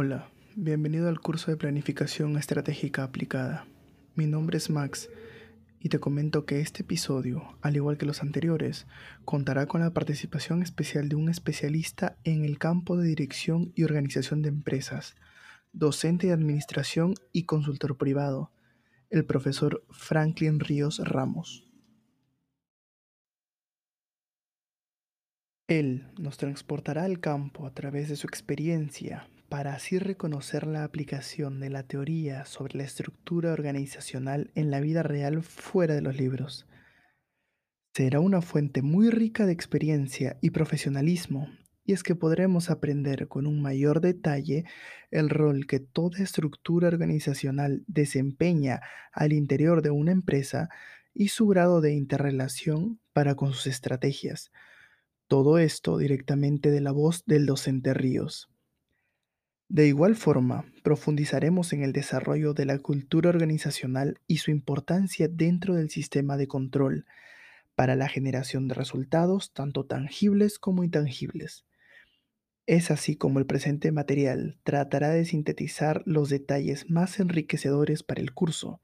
Hola, 0.00 0.30
bienvenido 0.54 1.08
al 1.08 1.18
curso 1.18 1.50
de 1.50 1.56
Planificación 1.56 2.36
Estratégica 2.36 3.02
Aplicada. 3.02 3.66
Mi 4.14 4.28
nombre 4.28 4.56
es 4.56 4.70
Max 4.70 5.10
y 5.80 5.88
te 5.88 5.98
comento 5.98 6.46
que 6.46 6.60
este 6.60 6.84
episodio, 6.84 7.58
al 7.62 7.74
igual 7.74 7.98
que 7.98 8.06
los 8.06 8.22
anteriores, 8.22 8.86
contará 9.24 9.66
con 9.66 9.80
la 9.80 9.92
participación 9.92 10.62
especial 10.62 11.08
de 11.08 11.16
un 11.16 11.28
especialista 11.28 12.16
en 12.22 12.44
el 12.44 12.58
campo 12.58 12.96
de 12.96 13.08
dirección 13.08 13.72
y 13.74 13.82
organización 13.82 14.40
de 14.40 14.50
empresas, 14.50 15.16
docente 15.72 16.28
de 16.28 16.32
administración 16.32 17.14
y 17.32 17.42
consultor 17.42 17.98
privado, 17.98 18.52
el 19.10 19.24
profesor 19.24 19.84
Franklin 19.90 20.60
Ríos 20.60 21.00
Ramos. 21.00 21.68
Él 25.66 26.06
nos 26.20 26.36
transportará 26.36 27.02
al 27.02 27.18
campo 27.18 27.66
a 27.66 27.74
través 27.74 28.08
de 28.08 28.14
su 28.14 28.28
experiencia 28.28 29.28
para 29.48 29.74
así 29.74 29.98
reconocer 29.98 30.66
la 30.66 30.84
aplicación 30.84 31.60
de 31.60 31.70
la 31.70 31.82
teoría 31.82 32.44
sobre 32.44 32.78
la 32.78 32.84
estructura 32.84 33.52
organizacional 33.52 34.50
en 34.54 34.70
la 34.70 34.80
vida 34.80 35.02
real 35.02 35.42
fuera 35.42 35.94
de 35.94 36.02
los 36.02 36.16
libros. 36.16 36.66
Será 37.94 38.20
una 38.20 38.42
fuente 38.42 38.82
muy 38.82 39.10
rica 39.10 39.46
de 39.46 39.52
experiencia 39.52 40.38
y 40.40 40.50
profesionalismo, 40.50 41.48
y 41.84 41.94
es 41.94 42.02
que 42.02 42.14
podremos 42.14 42.70
aprender 42.70 43.28
con 43.28 43.46
un 43.46 43.62
mayor 43.62 44.02
detalle 44.02 44.64
el 45.10 45.30
rol 45.30 45.66
que 45.66 45.80
toda 45.80 46.22
estructura 46.22 46.88
organizacional 46.88 47.82
desempeña 47.86 48.82
al 49.12 49.32
interior 49.32 49.80
de 49.80 49.90
una 49.90 50.12
empresa 50.12 50.68
y 51.14 51.28
su 51.28 51.48
grado 51.48 51.80
de 51.80 51.94
interrelación 51.94 53.00
para 53.14 53.34
con 53.34 53.54
sus 53.54 53.66
estrategias. 53.66 54.52
Todo 55.26 55.58
esto 55.58 55.96
directamente 55.96 56.70
de 56.70 56.82
la 56.82 56.92
voz 56.92 57.24
del 57.24 57.46
docente 57.46 57.94
Ríos. 57.94 58.50
De 59.68 59.86
igual 59.86 60.16
forma, 60.16 60.64
profundizaremos 60.82 61.72
en 61.72 61.82
el 61.82 61.92
desarrollo 61.92 62.54
de 62.54 62.64
la 62.64 62.78
cultura 62.78 63.30
organizacional 63.30 64.18
y 64.26 64.38
su 64.38 64.50
importancia 64.50 65.28
dentro 65.28 65.74
del 65.74 65.90
sistema 65.90 66.36
de 66.36 66.48
control 66.48 67.06
para 67.74 67.96
la 67.96 68.08
generación 68.08 68.68
de 68.68 68.74
resultados 68.74 69.52
tanto 69.54 69.86
tangibles 69.86 70.58
como 70.58 70.84
intangibles. 70.84 71.64
Es 72.66 72.90
así 72.90 73.16
como 73.16 73.38
el 73.38 73.46
presente 73.46 73.92
material 73.92 74.58
tratará 74.64 75.10
de 75.10 75.24
sintetizar 75.24 76.02
los 76.04 76.28
detalles 76.28 76.90
más 76.90 77.20
enriquecedores 77.20 78.02
para 78.02 78.20
el 78.20 78.34
curso, 78.34 78.82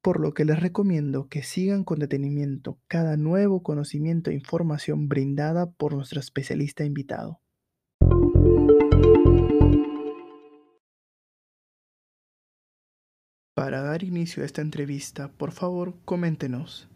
por 0.00 0.18
lo 0.18 0.32
que 0.34 0.46
les 0.46 0.60
recomiendo 0.60 1.28
que 1.28 1.42
sigan 1.42 1.84
con 1.84 1.98
detenimiento 1.98 2.78
cada 2.88 3.18
nuevo 3.18 3.62
conocimiento 3.62 4.30
e 4.30 4.34
información 4.34 5.10
brindada 5.10 5.70
por 5.72 5.94
nuestro 5.94 6.20
especialista 6.20 6.86
invitado. 6.86 7.41
Para 13.62 13.80
dar 13.80 14.02
inicio 14.02 14.42
a 14.42 14.46
esta 14.46 14.60
entrevista, 14.60 15.28
por 15.28 15.52
favor, 15.52 15.94
coméntenos, 16.04 16.88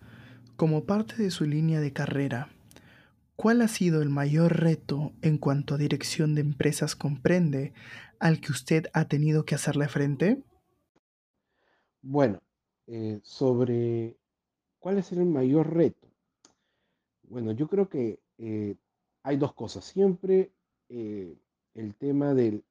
como 0.56 0.82
parte 0.82 1.14
de 1.22 1.30
su 1.30 1.44
línea 1.44 1.78
de 1.78 1.92
carrera, 1.92 2.48
¿cuál 3.36 3.62
ha 3.62 3.68
sido 3.68 4.02
el 4.02 4.10
mayor 4.10 4.58
reto 4.58 5.12
en 5.22 5.38
cuanto 5.38 5.76
a 5.76 5.78
dirección 5.78 6.34
de 6.34 6.40
empresas 6.40 6.96
comprende 6.96 7.72
al 8.18 8.40
que 8.40 8.50
usted 8.50 8.86
ha 8.94 9.04
tenido 9.04 9.44
que 9.44 9.54
hacerle 9.54 9.86
frente? 9.86 10.42
Bueno, 12.02 12.42
eh, 12.88 13.20
sobre 13.22 14.16
cuál 14.80 14.98
es 14.98 15.12
el 15.12 15.24
mayor 15.24 15.72
reto. 15.72 16.08
Bueno, 17.28 17.52
yo 17.52 17.68
creo 17.68 17.88
que 17.88 18.18
eh, 18.38 18.74
hay 19.22 19.36
dos 19.36 19.54
cosas. 19.54 19.84
Siempre 19.84 20.50
eh, 20.88 21.38
el 21.74 21.94
tema 21.94 22.34
de 22.34 22.64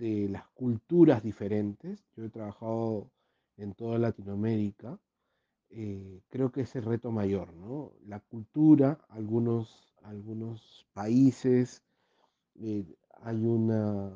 las 0.00 0.48
culturas 0.48 1.22
diferentes. 1.22 2.04
Yo 2.16 2.24
he 2.24 2.28
trabajado 2.28 3.08
en 3.56 3.74
toda 3.74 3.98
Latinoamérica, 3.98 4.98
eh, 5.70 6.20
creo 6.28 6.52
que 6.52 6.62
es 6.62 6.76
el 6.76 6.84
reto 6.84 7.10
mayor, 7.10 7.52
¿no? 7.54 7.92
La 8.06 8.20
cultura, 8.20 8.98
algunos, 9.08 9.94
algunos 10.02 10.86
países, 10.92 11.82
eh, 12.56 12.84
hay 13.22 13.44
una, 13.44 14.12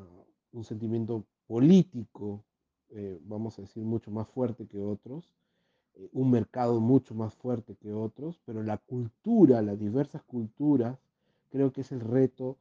un 0.52 0.64
sentimiento 0.64 1.26
político, 1.46 2.44
eh, 2.90 3.20
vamos 3.24 3.58
a 3.58 3.62
decir, 3.62 3.84
mucho 3.84 4.10
más 4.10 4.28
fuerte 4.28 4.66
que 4.66 4.80
otros, 4.80 5.30
un 6.12 6.30
mercado 6.30 6.80
mucho 6.80 7.14
más 7.14 7.34
fuerte 7.34 7.76
que 7.76 7.92
otros, 7.92 8.40
pero 8.46 8.62
la 8.62 8.78
cultura, 8.78 9.60
las 9.60 9.78
diversas 9.78 10.22
culturas, 10.22 10.98
creo 11.50 11.72
que 11.72 11.82
es 11.82 11.92
el 11.92 12.00
reto, 12.00 12.56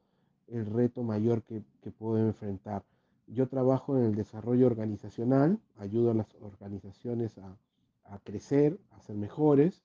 el 0.48 0.66
reto 0.66 1.04
mayor 1.04 1.44
que, 1.44 1.64
que 1.82 1.92
puedo 1.92 2.18
enfrentar. 2.18 2.84
Yo 3.32 3.48
trabajo 3.48 3.98
en 3.98 4.06
el 4.06 4.16
desarrollo 4.16 4.66
organizacional, 4.66 5.60
ayudo 5.78 6.12
a 6.12 6.14
las 6.16 6.36
organizaciones 6.42 7.38
a, 7.38 8.20
crecer, 8.24 8.80
a 8.92 9.02
ser 9.02 9.16
mejores, 9.16 9.84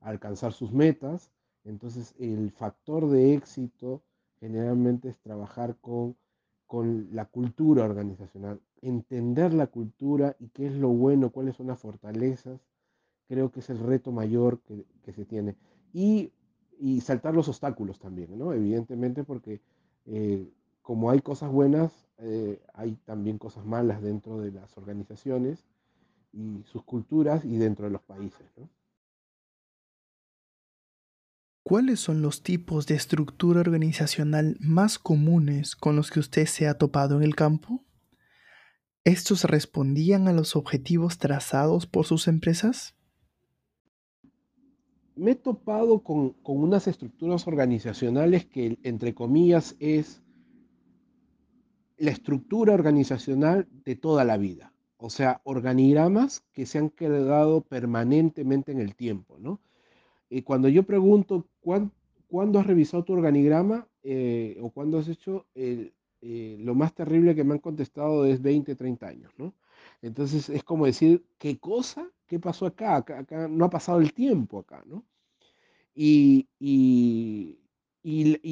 a 0.00 0.10
alcanzar 0.10 0.52
sus 0.52 0.72
metas. 0.72 1.32
Entonces, 1.64 2.14
el 2.18 2.52
factor 2.52 3.08
de 3.08 3.34
éxito 3.34 4.02
generalmente 4.38 5.08
es 5.08 5.18
trabajar 5.18 5.76
con, 5.80 6.16
con 6.68 7.08
la 7.12 7.24
cultura 7.24 7.84
organizacional, 7.84 8.60
entender 8.82 9.52
la 9.52 9.66
cultura 9.66 10.36
y 10.38 10.48
qué 10.48 10.66
es 10.66 10.74
lo 10.74 10.90
bueno, 10.90 11.30
cuáles 11.30 11.56
son 11.56 11.66
las 11.66 11.80
fortalezas. 11.80 12.60
Creo 13.26 13.50
que 13.50 13.60
es 13.60 13.70
el 13.70 13.80
reto 13.80 14.12
mayor 14.12 14.60
que, 14.60 15.12
se 15.12 15.24
tiene. 15.24 15.56
Y, 15.92 16.32
saltar 17.00 17.34
los 17.34 17.48
obstáculos 17.48 17.98
también, 17.98 18.38
¿no? 18.38 18.52
Evidentemente 18.52 19.24
porque 19.24 19.60
eh, 20.04 20.46
como 20.86 21.10
hay 21.10 21.20
cosas 21.20 21.50
buenas, 21.50 21.90
eh, 22.18 22.62
hay 22.72 22.94
también 23.04 23.38
cosas 23.38 23.66
malas 23.66 24.00
dentro 24.00 24.38
de 24.38 24.52
las 24.52 24.78
organizaciones 24.78 25.64
y 26.32 26.62
sus 26.62 26.84
culturas 26.84 27.44
y 27.44 27.56
dentro 27.56 27.86
de 27.86 27.90
los 27.90 28.02
países. 28.02 28.46
¿Cuáles 31.64 31.98
son 31.98 32.22
los 32.22 32.44
tipos 32.44 32.86
de 32.86 32.94
estructura 32.94 33.58
organizacional 33.62 34.56
más 34.60 35.00
comunes 35.00 35.74
con 35.74 35.96
los 35.96 36.12
que 36.12 36.20
usted 36.20 36.46
se 36.46 36.68
ha 36.68 36.78
topado 36.78 37.16
en 37.16 37.24
el 37.24 37.34
campo? 37.34 37.84
¿Estos 39.02 39.42
respondían 39.42 40.28
a 40.28 40.32
los 40.32 40.54
objetivos 40.54 41.18
trazados 41.18 41.88
por 41.88 42.06
sus 42.06 42.28
empresas? 42.28 42.94
Me 45.16 45.32
he 45.32 45.34
topado 45.34 46.04
con, 46.04 46.34
con 46.44 46.58
unas 46.58 46.86
estructuras 46.86 47.44
organizacionales 47.48 48.46
que, 48.46 48.78
entre 48.84 49.16
comillas, 49.16 49.74
es 49.80 50.22
la 51.98 52.10
estructura 52.10 52.74
organizacional 52.74 53.66
de 53.84 53.96
toda 53.96 54.24
la 54.24 54.36
vida. 54.36 54.72
O 54.98 55.10
sea, 55.10 55.40
organigramas 55.44 56.42
que 56.52 56.66
se 56.66 56.78
han 56.78 56.90
quedado 56.90 57.60
permanentemente 57.62 58.72
en 58.72 58.80
el 58.80 58.94
tiempo, 58.94 59.38
¿no? 59.38 59.60
Y 60.28 60.42
cuando 60.42 60.68
yo 60.68 60.82
pregunto, 60.84 61.46
¿cuándo, 61.60 62.58
has 62.58 62.66
revisado 62.66 63.04
tu 63.04 63.12
organigrama 63.12 63.86
eh, 64.02 64.58
o 64.60 64.70
cuándo 64.70 64.98
has 64.98 65.08
hecho, 65.08 65.46
eh, 65.54 65.92
lo 66.20 66.74
más 66.74 66.94
terrible 66.94 67.34
que 67.34 67.44
me 67.44 67.54
han 67.54 67.60
contestado 67.60 68.24
es 68.24 68.42
20, 68.42 68.74
30 68.74 69.06
años, 69.06 69.32
¿no? 69.38 69.54
Entonces 70.02 70.48
es 70.48 70.64
como 70.64 70.86
decir, 70.86 71.24
¿qué 71.38 71.58
cosa? 71.58 72.10
¿Qué 72.26 72.40
pasó 72.40 72.66
acá? 72.66 72.96
Acá, 72.96 73.48
no 73.48 73.64
ha 73.64 73.70
pasado 73.70 74.00
el 74.00 74.12
tiempo 74.12 74.58
acá, 74.58 74.82
¿no? 74.86 75.04
Y 75.94 76.48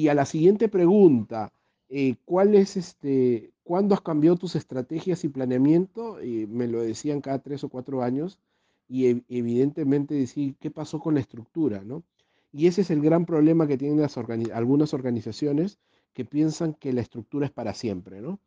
a 0.07 0.13
la 0.13 0.25
siguiente 0.25 0.69
pregunta, 0.69 1.51
eh, 1.89 2.15
¿cuál 2.25 2.55
es 2.55 2.77
este, 2.77 3.51
cuándo 3.63 3.95
has 3.95 4.01
cambiado 4.01 4.37
tus 4.37 4.55
estrategias 4.55 5.23
y 5.23 5.29
planeamiento? 5.29 6.23
Y 6.23 6.47
me 6.47 6.67
lo 6.67 6.81
decían 6.81 7.21
cada 7.21 7.39
tres 7.39 7.63
o 7.63 7.69
cuatro 7.69 8.01
años 8.01 8.39
y 8.87 9.23
evidentemente 9.29 10.13
decir 10.15 10.55
qué 10.59 10.71
pasó 10.71 10.99
con 10.99 11.15
la 11.15 11.19
estructura, 11.19 11.81
¿no? 11.83 12.03
Y 12.51 12.67
ese 12.67 12.81
es 12.81 12.91
el 12.91 13.01
gran 13.01 13.25
problema 13.25 13.67
que 13.67 13.77
tienen 13.77 13.99
las 13.99 14.17
algunas 14.17 14.93
organizaciones 14.93 15.79
que 16.13 16.23
piensan 16.23 16.73
que 16.73 16.93
la 16.93 17.01
estructura 17.01 17.45
es 17.45 17.51
para 17.51 17.73
siempre, 17.73 18.21
¿no? 18.21 18.39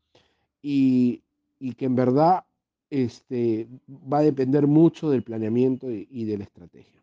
Y, 0.63 1.23
que 1.77 1.85
en 1.85 1.97
verdad 1.97 2.45
este, 2.89 3.69
va 3.91 4.19
a 4.19 4.23
depender 4.23 4.67
mucho 4.67 5.11
del 5.11 5.23
planeamiento 5.23 5.91
y 5.91 6.25
de 6.25 6.39
la 6.39 6.45
estrategia. 6.45 7.03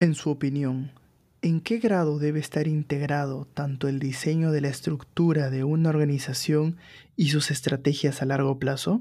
En 0.00 0.14
su 0.14 0.30
opinión, 0.30 0.90
¿En 1.42 1.62
qué 1.62 1.78
grado 1.78 2.18
debe 2.18 2.38
estar 2.38 2.68
integrado 2.68 3.46
tanto 3.46 3.88
el 3.88 3.98
diseño 3.98 4.52
de 4.52 4.60
la 4.60 4.68
estructura 4.68 5.48
de 5.48 5.64
una 5.64 5.88
organización 5.88 6.76
y 7.16 7.30
sus 7.30 7.50
estrategias 7.50 8.20
a 8.20 8.26
largo 8.26 8.58
plazo? 8.58 9.00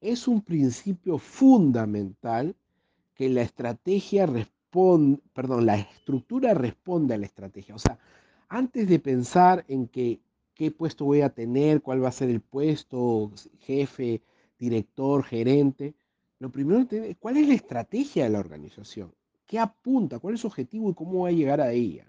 Es 0.00 0.26
un 0.26 0.42
principio 0.42 1.18
fundamental 1.18 2.56
que 3.14 3.28
la 3.28 3.42
estrategia 3.42 4.26
responde, 4.26 5.20
perdón, 5.32 5.66
la 5.66 5.76
estructura 5.76 6.52
responde 6.54 7.14
a 7.14 7.18
la 7.18 7.26
estrategia. 7.26 7.76
O 7.76 7.78
sea, 7.78 8.00
antes 8.48 8.88
de 8.88 8.98
pensar 8.98 9.64
en 9.68 9.86
qué 9.86 10.20
puesto 10.76 11.04
voy 11.04 11.20
a 11.20 11.30
tener, 11.30 11.80
cuál 11.80 12.02
va 12.02 12.08
a 12.08 12.12
ser 12.12 12.28
el 12.28 12.40
puesto, 12.40 13.30
jefe, 13.60 14.20
director, 14.58 15.22
gerente, 15.22 15.94
lo 16.40 16.50
primero 16.50 16.84
es 16.90 17.16
cuál 17.18 17.36
es 17.36 17.46
la 17.46 17.54
estrategia 17.54 18.24
de 18.24 18.30
la 18.30 18.40
organización 18.40 19.12
qué 19.48 19.58
apunta, 19.58 20.20
cuál 20.20 20.34
es 20.34 20.42
su 20.42 20.46
objetivo 20.46 20.90
y 20.90 20.94
cómo 20.94 21.22
va 21.22 21.30
a 21.30 21.32
llegar 21.32 21.60
a 21.60 21.72
ella. 21.72 22.06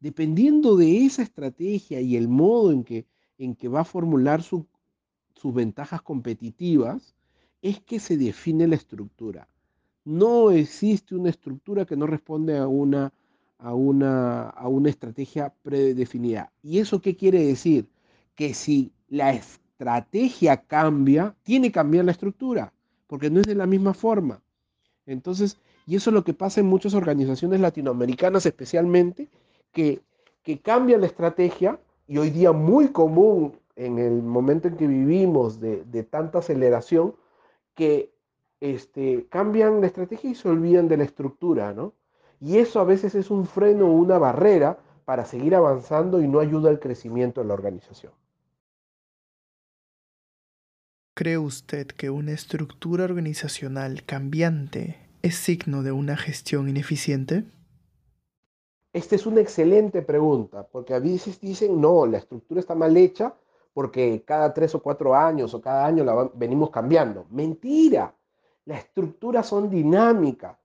dependiendo 0.00 0.76
de 0.76 1.04
esa 1.04 1.22
estrategia 1.22 2.00
y 2.00 2.16
el 2.16 2.26
modo 2.26 2.72
en 2.72 2.82
que, 2.82 3.06
en 3.38 3.54
que 3.54 3.68
va 3.68 3.80
a 3.82 3.84
formular 3.84 4.42
sus 4.42 4.64
ventajas 5.54 6.02
competitivas, 6.02 7.14
es 7.60 7.78
que 7.80 8.00
se 8.00 8.16
define 8.16 8.66
la 8.66 8.76
estructura. 8.76 9.48
No 10.04 10.50
existe 10.50 11.14
una 11.14 11.30
estructura 11.30 11.84
que 11.84 11.96
no 11.96 12.06
responde 12.06 12.58
a 12.58 12.66
una, 12.66 13.12
a 13.58 13.74
una, 13.74 14.48
a 14.48 14.66
una 14.66 14.88
estrategia 14.88 15.54
predefinida. 15.62 16.52
¿Y 16.62 16.78
eso 16.78 17.00
qué 17.00 17.14
quiere 17.14 17.44
decir? 17.46 17.86
Que 18.34 18.54
si 18.54 18.92
la 19.08 19.32
estrategia 19.32 20.56
cambia, 20.56 21.36
tiene 21.44 21.68
que 21.68 21.74
cambiar 21.74 22.06
la 22.06 22.12
estructura, 22.12 22.72
porque 23.06 23.30
no 23.30 23.40
es 23.40 23.46
de 23.46 23.54
la 23.54 23.66
misma 23.66 23.94
forma. 23.94 24.42
Entonces, 25.06 25.58
y 25.86 25.96
eso 25.96 26.10
es 26.10 26.14
lo 26.14 26.24
que 26.24 26.34
pasa 26.34 26.60
en 26.60 26.66
muchas 26.66 26.94
organizaciones 26.94 27.60
latinoamericanas 27.60 28.46
especialmente, 28.46 29.28
que, 29.72 30.00
cambian 30.62 31.00
la 31.00 31.06
estrategia 31.06 31.78
y 32.08 32.18
hoy 32.18 32.30
día 32.30 32.52
muy 32.52 32.88
común 32.88 33.58
en 33.76 33.98
el 33.98 34.22
momento 34.22 34.68
en 34.68 34.76
que 34.76 34.86
vivimos 34.86 35.60
de, 35.60 35.84
de 35.84 36.02
tanta 36.02 36.38
aceleración, 36.38 37.14
que 37.74 38.12
este, 38.60 39.26
cambian 39.28 39.80
la 39.80 39.86
estrategia 39.86 40.30
y 40.30 40.34
se 40.34 40.48
olvidan 40.48 40.88
de 40.88 40.96
la 40.96 41.04
estructura, 41.04 41.72
¿no? 41.72 41.94
Y 42.40 42.58
eso 42.58 42.80
a 42.80 42.84
veces 42.84 43.14
es 43.14 43.30
un 43.30 43.46
freno 43.46 43.86
o 43.86 43.92
una 43.92 44.18
barrera 44.18 44.78
para 45.04 45.24
seguir 45.24 45.54
avanzando 45.54 46.20
y 46.20 46.28
no 46.28 46.40
ayuda 46.40 46.70
al 46.70 46.80
crecimiento 46.80 47.40
de 47.40 47.48
la 47.48 47.54
organización. 47.54 48.12
¿Cree 51.14 51.38
usted 51.38 51.88
que 51.88 52.10
una 52.10 52.32
estructura 52.32 53.04
organizacional 53.04 54.04
cambiante 54.04 54.98
es 55.22 55.36
signo 55.36 55.82
de 55.82 55.92
una 55.92 56.16
gestión 56.16 56.68
ineficiente? 56.68 57.44
Esta 58.92 59.14
es 59.14 59.24
una 59.24 59.40
excelente 59.40 60.02
pregunta, 60.02 60.66
porque 60.70 60.92
a 60.92 60.98
veces 60.98 61.40
dicen, 61.40 61.80
no, 61.80 62.04
la 62.06 62.18
estructura 62.18 62.60
está 62.60 62.74
mal 62.74 62.96
hecha 62.96 63.34
porque 63.72 64.22
cada 64.26 64.52
tres 64.52 64.74
o 64.74 64.82
cuatro 64.82 65.14
años 65.14 65.54
o 65.54 65.60
cada 65.60 65.86
año 65.86 66.04
la 66.04 66.30
venimos 66.34 66.70
cambiando. 66.70 67.26
Mentira, 67.30 68.14
las 68.66 68.80
estructuras 68.80 69.46
son 69.46 69.70
dinámicas. 69.70 70.58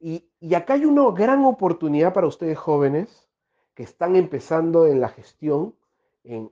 Y, 0.00 0.24
acá 0.54 0.74
hay 0.74 0.84
una 0.84 1.10
gran 1.10 1.44
oportunidad 1.44 2.14
para 2.14 2.26
ustedes 2.26 2.56
jóvenes 2.56 3.28
que 3.74 3.82
están 3.82 4.16
empezando 4.16 4.86
en 4.86 5.00
la 5.00 5.08
gestión, 5.08 5.74
eh, 6.24 6.48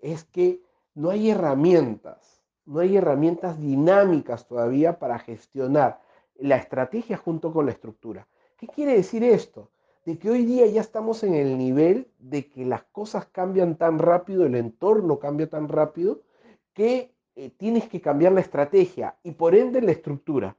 es 0.00 0.24
que 0.24 0.62
no 0.94 1.10
hay 1.10 1.30
herramientas, 1.30 2.42
no 2.64 2.80
hay 2.80 2.96
herramientas 2.96 3.60
dinámicas 3.60 4.46
todavía 4.46 4.98
para 4.98 5.18
gestionar 5.18 6.00
la 6.38 6.56
estrategia 6.56 7.16
junto 7.16 7.52
con 7.52 7.66
la 7.66 7.72
estructura. 7.72 8.26
¿Qué 8.56 8.66
quiere 8.66 8.94
decir 8.94 9.22
esto? 9.24 9.70
De 10.04 10.18
que 10.18 10.30
hoy 10.30 10.44
día 10.44 10.66
ya 10.66 10.80
estamos 10.80 11.22
en 11.22 11.34
el 11.34 11.56
nivel 11.56 12.08
de 12.18 12.48
que 12.48 12.64
las 12.64 12.84
cosas 12.84 13.26
cambian 13.26 13.76
tan 13.76 13.98
rápido, 13.98 14.44
el 14.44 14.54
entorno 14.54 15.18
cambia 15.18 15.48
tan 15.48 15.68
rápido, 15.68 16.20
que 16.72 17.14
eh, 17.36 17.50
tienes 17.50 17.88
que 17.88 18.00
cambiar 18.00 18.32
la 18.32 18.40
estrategia 18.40 19.16
y 19.22 19.32
por 19.32 19.54
ende 19.54 19.80
la 19.80 19.92
estructura. 19.92 20.56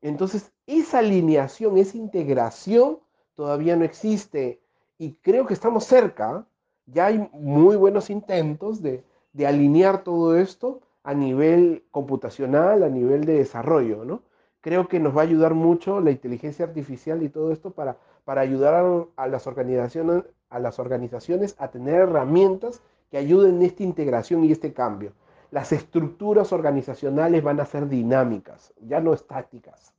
Entonces, 0.00 0.52
esa 0.66 0.98
alineación, 0.98 1.78
esa 1.78 1.96
integración 1.96 2.98
todavía 3.34 3.76
no 3.76 3.84
existe 3.84 4.60
y 4.98 5.14
creo 5.14 5.46
que 5.46 5.54
estamos 5.54 5.84
cerca. 5.84 6.46
Ya 6.86 7.06
hay 7.06 7.28
muy 7.32 7.76
buenos 7.76 8.10
intentos 8.10 8.82
de, 8.82 9.04
de 9.32 9.46
alinear 9.46 10.02
todo 10.02 10.36
esto 10.36 10.80
a 11.04 11.14
nivel 11.14 11.84
computacional, 11.90 12.82
a 12.82 12.88
nivel 12.88 13.24
de 13.24 13.34
desarrollo, 13.34 14.04
¿no? 14.04 14.22
Creo 14.62 14.88
que 14.88 15.00
nos 15.00 15.14
va 15.14 15.20
a 15.20 15.24
ayudar 15.24 15.52
mucho 15.52 16.00
la 16.00 16.12
inteligencia 16.12 16.64
artificial 16.64 17.22
y 17.22 17.28
todo 17.28 17.52
esto 17.52 17.72
para, 17.72 17.98
para 18.24 18.40
ayudar 18.40 19.06
a, 19.16 19.26
las 19.26 19.46
organizaciones, 19.46 20.24
a 20.48 20.58
las 20.60 20.78
organizaciones 20.78 21.56
a 21.58 21.68
tener 21.70 21.96
herramientas 21.96 22.80
que 23.10 23.18
ayuden 23.18 23.56
en 23.56 23.62
esta 23.62 23.82
integración 23.82 24.44
y 24.44 24.52
este 24.52 24.72
cambio. 24.72 25.12
Las 25.50 25.72
estructuras 25.72 26.52
organizacionales 26.52 27.42
van 27.42 27.60
a 27.60 27.66
ser 27.66 27.88
dinámicas, 27.88 28.72
ya 28.80 29.00
no 29.00 29.12
estáticas. 29.12 29.92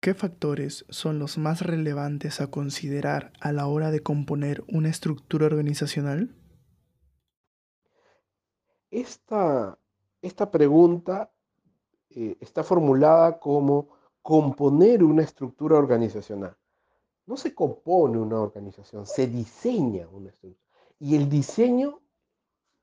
¿Qué 0.00 0.14
factores 0.14 0.84
son 0.90 1.18
los 1.18 1.38
más 1.38 1.62
relevantes 1.62 2.40
a 2.40 2.48
considerar 2.48 3.32
a 3.40 3.52
la 3.52 3.66
hora 3.66 3.90
de 3.90 4.00
componer 4.00 4.62
una 4.68 4.90
estructura 4.90 5.46
organizacional? 5.46 6.34
Esta, 8.90 9.78
esta 10.20 10.50
pregunta 10.50 11.32
eh, 12.14 12.36
está 12.40 12.62
formulada 12.62 13.38
como 13.38 13.88
componer 14.22 15.02
una 15.02 15.22
estructura 15.22 15.76
organizacional. 15.76 16.56
No 17.26 17.36
se 17.36 17.54
compone 17.54 18.18
una 18.18 18.40
organización, 18.40 19.06
se 19.06 19.26
diseña 19.26 20.08
una 20.08 20.30
estructura. 20.30 20.62
Y 20.98 21.16
el 21.16 21.28
diseño, 21.28 22.00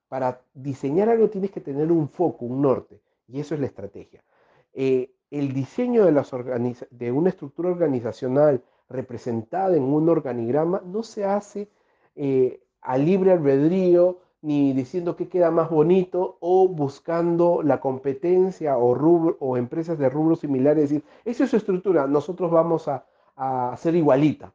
para 0.08 0.42
diseñar 0.54 1.10
algo 1.10 1.30
tienes 1.30 1.52
que 1.52 1.62
tener 1.62 1.92
un 1.92 2.10
foco, 2.10 2.46
un 2.46 2.62
norte, 2.62 3.02
y 3.28 3.40
eso 3.40 3.54
es 3.54 3.62
la 3.62 3.68
estrategia. 3.68 4.24
Eh, 4.74 5.14
el 5.32 5.54
diseño 5.54 6.06
de, 6.06 6.12
las 6.12 6.32
de 6.90 7.12
una 7.12 7.30
estructura 7.30 7.70
organizacional 7.70 8.64
representada 8.90 9.78
en 9.78 9.84
un 9.84 10.10
organigrama 10.10 10.82
no 10.84 11.04
se 11.04 11.24
hace 11.25 11.70
eh, 12.16 12.62
a 12.82 12.98
libre 12.98 13.32
albedrío 13.32 14.20
ni 14.41 14.74
diciendo 14.74 15.15
qué 15.15 15.27
queda 15.27 15.51
más 15.51 15.69
bonito 15.69 16.38
o 16.39 16.68
buscando 16.68 17.62
la 17.62 17.80
competencia 17.81 18.77
o, 18.77 18.91
o 19.39 19.57
empresas 19.57 19.97
de 19.97 20.09
rubros 20.09 20.39
similares, 20.39 20.89
decir, 20.89 21.03
esa 21.25 21.44
es 21.44 21.50
su 21.50 21.57
estructura, 21.57 22.07
nosotros 22.07 22.50
vamos 22.50 22.88
a, 22.88 23.06
a 23.36 23.74
hacer 23.74 23.95
igualita. 23.95 24.53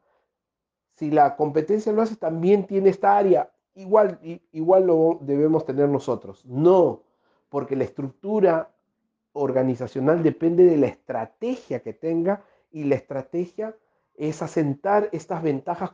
Si 0.94 1.10
la 1.10 1.36
competencia 1.36 1.92
lo 1.92 2.02
hace, 2.02 2.16
también 2.16 2.66
tiene 2.66 2.90
esta 2.90 3.16
área, 3.16 3.50
igual, 3.74 4.18
igual 4.52 4.86
lo 4.86 5.18
debemos 5.20 5.64
tener 5.64 5.88
nosotros. 5.88 6.44
No, 6.46 7.02
porque 7.48 7.76
la 7.76 7.84
estructura 7.84 8.70
organizacional 9.32 10.22
depende 10.22 10.64
de 10.64 10.76
la 10.76 10.86
estrategia 10.86 11.80
que 11.80 11.92
tenga 11.92 12.44
y 12.70 12.84
la 12.84 12.94
estrategia 12.94 13.76
es 14.14 14.42
asentar 14.42 15.08
estas 15.12 15.42
ventajas 15.42 15.90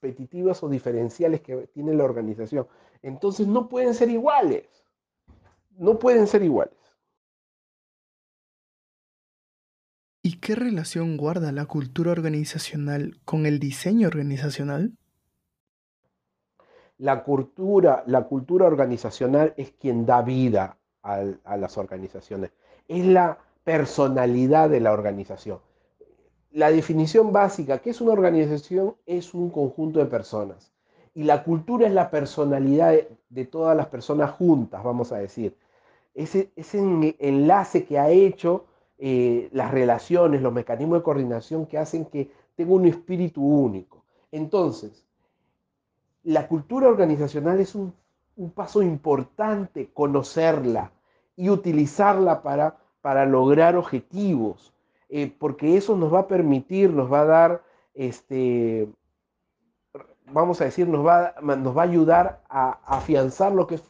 competitivas 0.00 0.62
o 0.62 0.68
diferenciales 0.68 1.40
que 1.42 1.68
tiene 1.68 1.94
la 1.94 2.04
organización. 2.04 2.66
Entonces 3.02 3.46
no 3.46 3.68
pueden 3.68 3.94
ser 3.94 4.08
iguales. 4.08 4.66
No 5.76 5.98
pueden 5.98 6.26
ser 6.26 6.42
iguales. 6.42 6.74
¿Y 10.22 10.38
qué 10.38 10.54
relación 10.54 11.16
guarda 11.16 11.52
la 11.52 11.66
cultura 11.66 12.12
organizacional 12.12 13.20
con 13.24 13.46
el 13.46 13.58
diseño 13.58 14.08
organizacional? 14.08 14.92
La 16.98 17.22
cultura, 17.22 18.04
la 18.06 18.24
cultura 18.24 18.66
organizacional 18.66 19.54
es 19.56 19.72
quien 19.72 20.04
da 20.04 20.20
vida 20.20 20.78
a, 21.02 21.22
a 21.44 21.56
las 21.56 21.78
organizaciones. 21.78 22.52
Es 22.88 23.06
la 23.06 23.38
personalidad 23.64 24.68
de 24.68 24.80
la 24.80 24.92
organización. 24.92 25.60
La 26.52 26.70
definición 26.70 27.32
básica, 27.32 27.78
¿qué 27.78 27.90
es 27.90 28.00
una 28.00 28.12
organización? 28.12 28.96
Es 29.06 29.34
un 29.34 29.50
conjunto 29.50 30.00
de 30.00 30.06
personas 30.06 30.70
y 31.14 31.24
la 31.24 31.42
cultura 31.42 31.86
es 31.86 31.92
la 31.92 32.10
personalidad 32.10 32.94
de, 33.28 33.44
todas 33.44 33.76
las 33.76 33.86
personas 33.86 34.30
juntas, 34.32 34.82
vamos 34.82 35.12
a 35.12 35.18
decir. 35.18 35.56
Ese, 36.14 36.50
ese 36.56 36.78
enlace 37.18 37.84
que 37.84 37.98
ha 37.98 38.10
hecho 38.10 38.66
eh, 38.98 39.48
las 39.52 39.70
relaciones, 39.70 40.42
los 40.42 40.52
mecanismos 40.52 40.98
de 40.98 41.02
coordinación 41.02 41.66
que 41.66 41.78
hacen 41.78 42.04
que 42.04 42.30
tenga 42.54 42.74
un 42.74 42.86
espíritu 42.86 43.42
único. 43.42 44.04
Entonces, 44.30 45.04
la 46.22 46.46
cultura 46.46 46.88
organizacional 46.88 47.60
es 47.60 47.74
un, 47.74 47.94
paso 48.54 48.82
importante, 48.82 49.90
conocerla 49.92 50.92
y 51.36 51.50
utilizarla 51.50 52.42
para, 52.42 52.78
para 53.02 53.26
lograr 53.26 53.76
objetivos, 53.76 54.72
eh, 55.10 55.34
porque 55.38 55.76
eso 55.76 55.96
nos 55.96 56.12
va 56.12 56.20
a 56.20 56.28
permitir, 56.28 56.90
nos 56.90 57.12
va 57.12 57.22
a 57.22 57.26
dar 57.26 57.62
este, 57.94 58.88
vamos 60.32 60.60
a 60.60 60.64
decir, 60.64 60.88
nos 60.88 61.04
va, 61.04 61.34
nos 61.40 61.76
va 61.76 61.82
a 61.82 61.86
ayudar 61.86 62.42
a, 62.48 62.80
afianzar 62.86 63.52
lo 63.52 63.66
que 63.66 63.80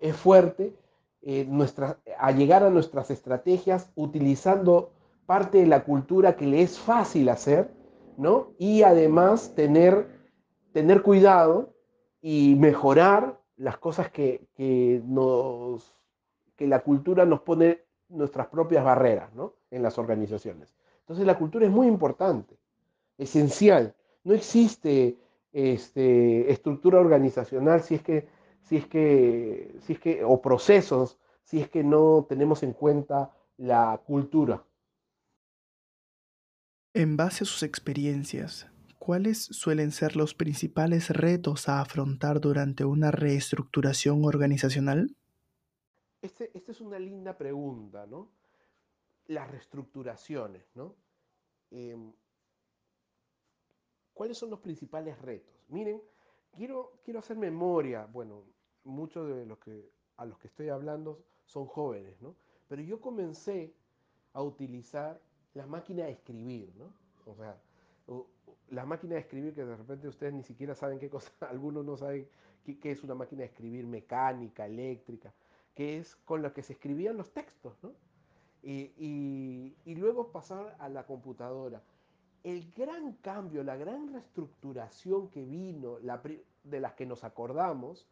es, 0.00 0.16
fuerte, 0.16 0.74
eh, 1.22 1.48
a 2.18 2.32
llegar 2.32 2.62
a 2.62 2.70
nuestras 2.70 3.10
estrategias 3.10 3.90
utilizando 3.94 4.92
parte 5.26 5.58
de 5.58 5.66
la 5.66 5.84
cultura 5.84 6.36
que 6.36 6.46
le 6.46 6.62
es 6.62 6.78
fácil 6.78 7.28
hacer, 7.28 7.70
¿no? 8.16 8.52
Y 8.58 8.82
además 8.82 9.54
tener, 9.54 10.08
tener 10.72 11.02
cuidado 11.02 11.74
y 12.20 12.56
mejorar 12.56 13.40
las 13.56 13.78
cosas 13.78 14.10
que, 14.10 14.46
que, 14.54 15.02
nos, 15.06 15.94
que 16.56 16.66
la 16.66 16.80
cultura 16.80 17.24
nos 17.24 17.40
pone 17.40 17.82
nuestras 18.08 18.48
propias 18.48 18.84
barreras, 18.84 19.32
¿no? 19.34 19.54
En 19.72 19.82
las 19.82 19.98
organizaciones. 19.98 20.72
Entonces 21.00 21.26
la 21.26 21.36
cultura 21.36 21.66
es 21.66 21.72
muy 21.72 21.88
importante, 21.88 22.56
esencial. 23.18 23.96
No 24.22 24.34
existe 24.34 25.18
este, 25.52 26.52
estructura 26.52 27.00
organizacional 27.00 27.82
si 27.82 27.96
es 27.96 28.02
que, 28.02 28.28
si 28.60 28.76
es 28.76 28.86
que, 28.86 29.74
si 29.80 29.94
es 29.94 29.98
que, 29.98 30.22
o 30.22 30.40
procesos, 30.40 31.18
si 31.42 31.60
es 31.60 31.68
que 31.68 31.82
no 31.82 32.26
tenemos 32.28 32.62
en 32.62 32.72
cuenta 32.72 33.32
la 33.56 34.00
cultura. 34.06 34.62
En 36.94 37.16
base 37.16 37.42
a 37.42 37.46
sus 37.46 37.64
experiencias, 37.64 38.70
¿Cuáles 39.04 39.46
suelen 39.46 39.90
ser 39.90 40.14
los 40.14 40.32
principales 40.32 41.10
retos 41.10 41.68
a 41.68 41.80
afrontar 41.80 42.40
durante 42.40 42.84
una 42.84 43.10
reestructuración 43.10 44.24
organizacional? 44.24 45.16
Este, 46.20 46.56
esta 46.56 46.70
es 46.70 46.80
una 46.80 47.00
linda 47.00 47.36
pregunta, 47.36 48.06
¿no? 48.06 48.30
Las 49.32 49.50
reestructuraciones, 49.50 50.64
¿no? 50.74 50.94
Em, 51.70 52.12
¿Cuáles 54.12 54.36
son 54.36 54.50
los 54.50 54.60
principales 54.60 55.18
retos? 55.20 55.64
Miren, 55.68 56.02
quiero, 56.52 57.00
quiero 57.04 57.20
hacer 57.20 57.36
memoria, 57.36 58.06
bueno, 58.06 58.44
muchos 58.84 59.26
de 59.28 59.46
los 59.46 59.58
que 59.58 59.90
a 60.16 60.26
los 60.26 60.38
que 60.38 60.48
estoy 60.48 60.68
hablando 60.68 61.24
son 61.46 61.66
jóvenes, 61.66 62.20
¿no? 62.20 62.36
Pero 62.68 62.82
yo 62.82 63.00
comencé 63.00 63.74
a 64.34 64.42
utilizar 64.42 65.20
la 65.54 65.66
máquina 65.66 66.04
de 66.04 66.12
escribir, 66.12 66.74
¿no? 66.76 66.92
O 67.26 67.34
sea, 67.34 67.60
la 68.70 68.84
máquina 68.84 69.14
de 69.14 69.20
escribir 69.20 69.54
que 69.54 69.64
de 69.64 69.76
repente 69.76 70.08
ustedes 70.08 70.32
ni 70.32 70.42
siquiera 70.42 70.74
saben 70.74 70.98
qué 70.98 71.10
cosa, 71.10 71.30
algunos 71.48 71.84
no 71.84 71.96
saben 71.96 72.28
qué, 72.64 72.90
es 72.90 73.02
una 73.02 73.14
máquina 73.14 73.40
de 73.40 73.46
escribir 73.46 73.86
mecánica, 73.86 74.66
eléctrica, 74.66 75.32
que 75.74 75.98
es 75.98 76.16
con 76.16 76.42
la 76.42 76.52
que 76.52 76.62
se 76.62 76.74
escribían 76.74 77.16
los 77.16 77.32
textos, 77.32 77.74
¿no? 77.82 77.94
Y, 78.62 79.74
y, 79.84 79.94
luego 79.96 80.30
pasar 80.30 80.76
a 80.78 80.88
la 80.88 81.04
computadora. 81.04 81.82
El 82.44 82.72
gran 82.72 83.14
cambio, 83.14 83.64
la 83.64 83.76
gran 83.76 84.12
reestructuración 84.12 85.28
que 85.30 85.44
vino, 85.44 85.98
de 86.62 86.80
las 86.80 86.92
que 86.94 87.06
nos 87.06 87.24
acordamos, 87.24 88.06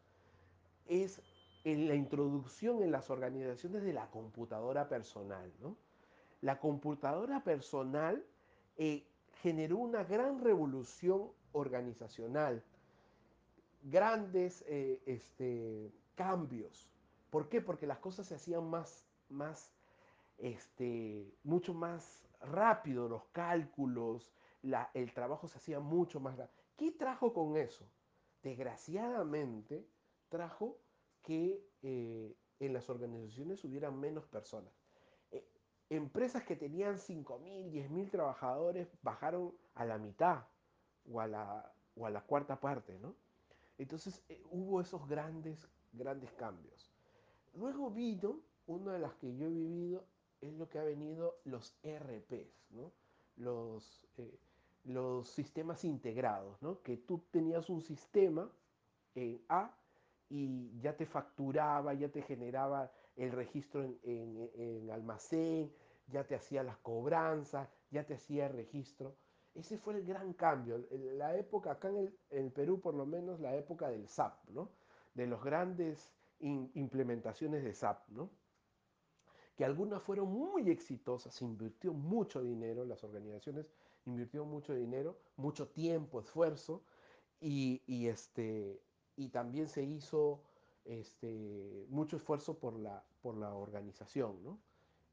es 0.86 1.22
en 1.64 1.88
la 1.88 1.94
introducción 1.94 2.82
en 2.82 2.90
las 2.90 3.10
organizaciones 3.10 3.82
de 3.82 3.92
la 3.92 4.10
computadora 4.10 4.88
personal. 4.88 5.52
¿no? 5.60 5.76
La 6.40 6.58
computadora 6.58 7.44
personal 7.44 8.24
eh, 8.76 9.04
generó 9.42 9.78
una 9.78 10.04
gran 10.04 10.40
revolución 10.40 11.30
organizacional, 11.52 12.62
grandes 13.82 14.64
eh, 14.66 15.00
este, 15.06 15.92
cambios. 16.14 16.88
¿Por 17.30 17.48
qué? 17.48 17.60
Porque 17.60 17.86
las 17.86 17.98
cosas 17.98 18.26
se 18.26 18.34
hacían 18.34 18.68
más, 18.68 19.04
más, 19.28 19.70
este, 20.40 21.34
mucho 21.44 21.74
más 21.74 22.26
rápido, 22.40 23.08
los 23.08 23.24
cálculos, 23.26 24.32
el 24.94 25.12
trabajo 25.12 25.48
se 25.48 25.58
hacía 25.58 25.80
mucho 25.80 26.20
más 26.20 26.36
rápido. 26.36 26.64
¿Qué 26.76 26.90
trajo 26.92 27.32
con 27.32 27.56
eso? 27.56 27.86
Desgraciadamente, 28.42 29.86
trajo 30.28 30.78
que 31.22 31.62
eh, 31.82 32.34
en 32.58 32.72
las 32.72 32.88
organizaciones 32.88 33.62
hubieran 33.64 33.98
menos 33.98 34.26
personas. 34.26 34.72
Eh, 35.30 35.46
empresas 35.90 36.44
que 36.44 36.56
tenían 36.56 36.96
5.000, 36.96 37.70
10.000 37.70 38.10
trabajadores 38.10 38.96
bajaron 39.02 39.54
a 39.74 39.84
la 39.84 39.98
mitad 39.98 40.44
o 41.10 41.20
a 41.20 41.26
la, 41.26 41.72
o 41.96 42.06
a 42.06 42.10
la 42.10 42.22
cuarta 42.22 42.60
parte, 42.60 42.98
¿no? 42.98 43.14
Entonces 43.76 44.22
eh, 44.28 44.42
hubo 44.50 44.80
esos 44.80 45.06
grandes, 45.06 45.68
grandes 45.92 46.32
cambios. 46.32 46.90
Luego 47.54 47.90
vino, 47.90 48.40
una 48.66 48.92
de 48.92 48.98
las 48.98 49.14
que 49.14 49.34
yo 49.36 49.46
he 49.46 49.50
vivido, 49.50 50.04
es 50.40 50.52
lo 50.54 50.68
que 50.68 50.78
ha 50.78 50.84
venido 50.84 51.40
los 51.44 51.76
RPs, 51.82 52.70
¿no? 52.70 52.92
Los, 53.36 54.06
los 54.84 55.28
sistemas 55.28 55.84
integrados, 55.84 56.60
¿no? 56.62 56.82
Que 56.82 56.96
tú 56.96 57.24
tenías 57.30 57.68
un 57.70 57.82
sistema 57.82 58.50
en 59.14 59.42
A 59.48 59.76
y 60.28 60.78
ya 60.80 60.96
te 60.96 61.06
facturaba, 61.06 61.92
ya 61.94 62.08
te 62.08 62.22
generaba 62.22 62.90
el 63.16 63.32
registro 63.32 63.84
en, 64.02 64.90
almacén, 64.90 65.72
ya 66.06 66.24
te 66.24 66.34
hacía 66.34 66.62
las 66.62 66.78
cobranzas, 66.78 67.68
ya 67.90 68.04
te 68.04 68.14
hacía 68.14 68.46
el 68.46 68.54
registro. 68.54 69.16
Ese 69.54 69.76
fue 69.76 69.94
el 69.94 70.04
gran 70.04 70.32
cambio. 70.32 70.78
La 70.90 71.36
época, 71.36 71.72
acá 71.72 71.88
en 71.88 72.14
el, 72.30 72.52
Perú 72.52 72.80
por 72.80 72.94
lo 72.94 73.04
menos, 73.04 73.40
la 73.40 73.56
época 73.56 73.88
del 73.88 74.08
SAP, 74.08 74.48
¿no? 74.50 74.70
de 75.14 75.26
los 75.26 75.42
grandes 75.42 76.14
implementaciones 76.38 77.64
de 77.64 77.74
SAP, 77.74 78.08
¿no? 78.08 78.30
Que 79.60 79.66
algunas 79.66 80.02
fueron 80.02 80.32
muy 80.32 80.70
exitosas, 80.70 81.34
se 81.34 81.44
invirtió 81.44 81.92
mucho 81.92 82.40
dinero, 82.40 82.86
las 82.86 83.04
organizaciones 83.04 83.66
invirtieron 84.06 84.48
mucho 84.48 84.74
dinero, 84.74 85.18
mucho 85.36 85.68
tiempo, 85.68 86.18
esfuerzo, 86.20 86.82
y, 87.42 87.82
y 87.86 88.08
este, 88.08 88.80
y 89.16 89.28
también 89.28 89.68
se 89.68 89.82
hizo 89.82 90.40
este, 90.86 91.84
mucho 91.90 92.16
esfuerzo 92.16 92.58
por 92.58 92.78
la, 92.78 93.04
por 93.20 93.36
la 93.36 93.52
organización, 93.52 94.42
¿no? 94.42 94.58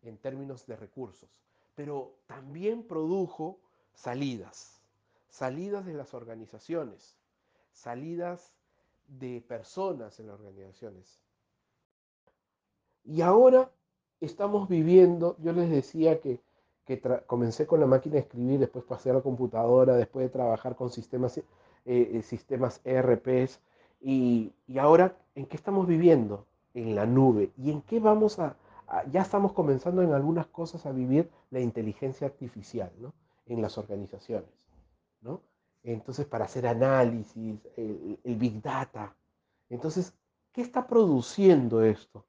en 0.02 0.18
términos 0.18 0.66
de 0.66 0.78
recursos, 0.78 1.30
pero 1.76 2.16
también 2.26 2.88
produjo 2.88 3.60
salidas, 3.96 4.80
salidas 5.28 5.86
de 5.86 5.94
las 5.94 6.14
organizaciones, 6.14 7.18
salidas 7.74 8.54
de 9.10 9.42
personas 9.42 10.22
en 10.22 10.28
las 10.28 10.40
organizaciones. 10.40 11.22
Y 13.04 13.20
ahora 13.20 13.72
estamos 14.22 14.68
viviendo, 14.70 15.36
yo 15.40 15.54
les 15.54 15.70
decía 15.70 16.20
que, 16.20 16.40
que 16.86 17.02
comencé 17.26 17.68
con 17.68 17.80
la 17.80 17.86
máquina 17.86 18.14
de 18.14 18.22
escribir, 18.22 18.60
después 18.60 18.86
pasé 18.86 19.10
a 19.10 19.14
la 19.14 19.22
computadora, 19.22 19.96
después 19.96 20.26
de 20.26 20.30
trabajar 20.30 20.76
con 20.76 20.90
sistemas, 20.90 21.38
eh, 21.38 21.44
eh 21.86 22.22
sistemas 22.24 22.82
ERPs, 22.84 23.60
y, 24.00 24.54
ahora, 24.80 25.18
¿en 25.36 25.46
qué 25.46 25.58
estamos 25.58 25.88
viviendo? 25.88 26.46
En 26.74 26.96
la 26.96 27.06
nube. 27.06 27.52
¿Y 27.58 27.72
en 27.72 27.82
qué 27.82 28.00
vamos 28.00 28.40
a, 28.40 28.56
ya 29.12 29.22
estamos 29.22 29.54
comenzando 29.54 30.02
en 30.02 30.14
algunas 30.14 30.48
cosas 30.48 30.86
a 30.86 30.92
vivir 30.92 31.30
la 31.50 31.60
inteligencia 31.60 32.28
artificial, 32.28 32.92
¿no? 33.00 33.14
En 33.48 33.62
las 33.62 33.78
organizaciones, 33.78 34.50
¿no? 35.22 35.42
Entonces, 35.84 36.26
para 36.26 36.46
hacer 36.46 36.68
análisis, 36.68 37.60
el 37.76 38.36
Big 38.36 38.62
Data. 38.62 39.16
Entonces, 39.70 40.14
¿qué 40.52 40.62
está 40.62 40.88
produciendo 40.88 41.82
esto? 41.84 42.26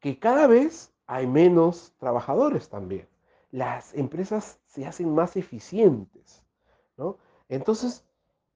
Que 0.00 0.18
cada 0.18 0.46
vez 0.46 0.93
hay 1.06 1.26
menos 1.26 1.92
trabajadores 1.98 2.68
también. 2.68 3.08
Las 3.50 3.94
empresas 3.94 4.58
se 4.66 4.86
hacen 4.86 5.14
más 5.14 5.36
eficientes, 5.36 6.42
¿no? 6.96 7.18
Entonces, 7.48 8.04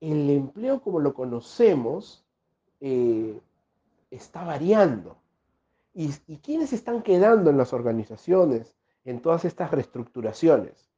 el 0.01 0.31
empleo 0.31 0.81
como 0.81 1.01
lo 1.01 1.15
conocemos 1.15 2.25
eh, 2.81 3.41
está 4.11 4.45
variando. 4.45 5.17
¿Y, 5.95 6.09
quiénes 6.39 6.73
están 6.73 7.03
quedando 7.03 7.51
en 7.51 7.59
las 7.59 7.73
organizaciones 7.73 8.75
en 9.05 9.21
todas 9.21 9.45
estas 9.45 9.71
reestructuraciones? 9.71 10.89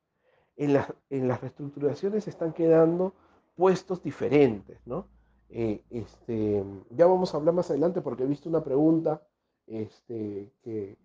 En, 0.56 0.78
en 1.10 1.28
las 1.28 1.40
reestructuraciones 1.40 2.28
están 2.28 2.52
quedando 2.52 3.14
puestos 3.56 4.02
diferentes, 4.02 4.86
¿no? 4.86 5.06
Eh, 5.52 5.82
este, 5.90 6.64
ya 6.90 7.06
vamos 7.06 7.34
a 7.34 7.38
hablar 7.38 7.54
más 7.54 7.70
adelante 7.70 8.00
porque 8.00 8.22
he 8.22 8.26
visto 8.26 8.48
una 8.48 8.62
pregunta 8.62 9.20
este, 9.66 10.52
que, 10.62 10.96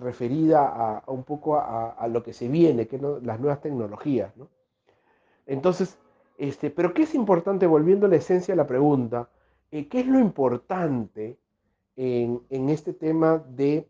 referida 0.00 0.66
a, 0.66 1.10
un 1.10 1.24
poco 1.24 1.56
a, 1.56 2.08
lo 2.08 2.22
que 2.22 2.32
se 2.32 2.48
viene, 2.48 2.86
que 2.86 2.98
las 2.98 3.38
nuevas 3.38 3.60
tecnologías. 3.60 4.36
¿no? 4.36 4.48
Entonces, 5.46 5.98
este, 6.38 6.70
pero 6.70 6.94
¿qué 6.94 7.02
es 7.02 7.14
importante, 7.14 7.66
volviendo 7.66 8.06
a 8.06 8.08
la 8.08 8.16
esencia 8.16 8.52
de 8.52 8.56
la 8.56 8.66
pregunta? 8.66 9.28
Eh, 9.70 9.88
¿Qué 9.88 10.00
es 10.00 10.06
lo 10.06 10.18
importante 10.18 11.38
en, 11.96 12.70
este 12.70 12.92
tema 12.92 13.38
de, 13.38 13.86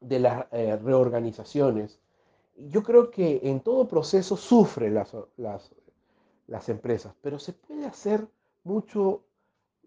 de 0.00 0.18
las 0.20 0.46
eh, 0.52 0.76
reorganizaciones? 0.76 1.98
Yo 2.56 2.82
creo 2.82 3.10
que 3.10 3.40
en 3.42 3.60
todo 3.60 3.88
proceso 3.88 4.36
sufren 4.36 4.94
las, 4.94 5.16
las, 5.36 6.68
empresas, 6.68 7.14
pero 7.20 7.38
se 7.38 7.52
puede 7.52 7.84
hacer 7.84 8.28
mucho, 8.62 9.24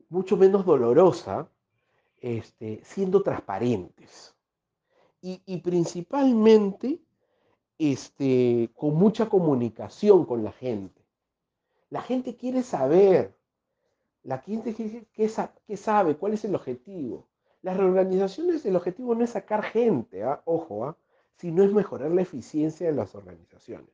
mucho 0.10 0.36
menos 0.36 0.66
dolorosa 0.66 1.48
este, 2.20 2.82
siendo 2.84 3.24
transparentes. 3.24 4.37
Y, 5.22 5.58
principalmente 5.58 7.02
este, 7.78 8.70
con 8.76 8.96
mucha 8.96 9.28
comunicación 9.28 10.26
con 10.26 10.44
la 10.44 10.52
gente. 10.52 11.02
La 11.90 12.02
gente 12.02 12.36
quiere 12.36 12.64
saber 12.64 13.36
la 14.24 14.40
gente 14.40 14.74
que, 14.74 15.78
sabe 15.78 16.18
cuál 16.18 16.34
es 16.34 16.46
el 16.46 16.56
objetivo. 16.56 17.28
Las 17.62 17.78
reorganizaciones, 17.78 18.66
el 18.66 18.76
objetivo 18.76 19.16
no 19.16 19.24
es 19.24 19.32
sacar 19.32 19.64
gente, 19.64 20.24
¿ah? 20.24 20.42
ojo, 20.46 20.86
¿ah? 20.86 20.98
sino 21.38 21.64
es 21.64 21.74
mejorar 21.74 22.12
la 22.12 22.22
eficiencia 22.22 22.88
de 22.88 22.94
las 22.94 23.16
organizaciones. 23.16 23.90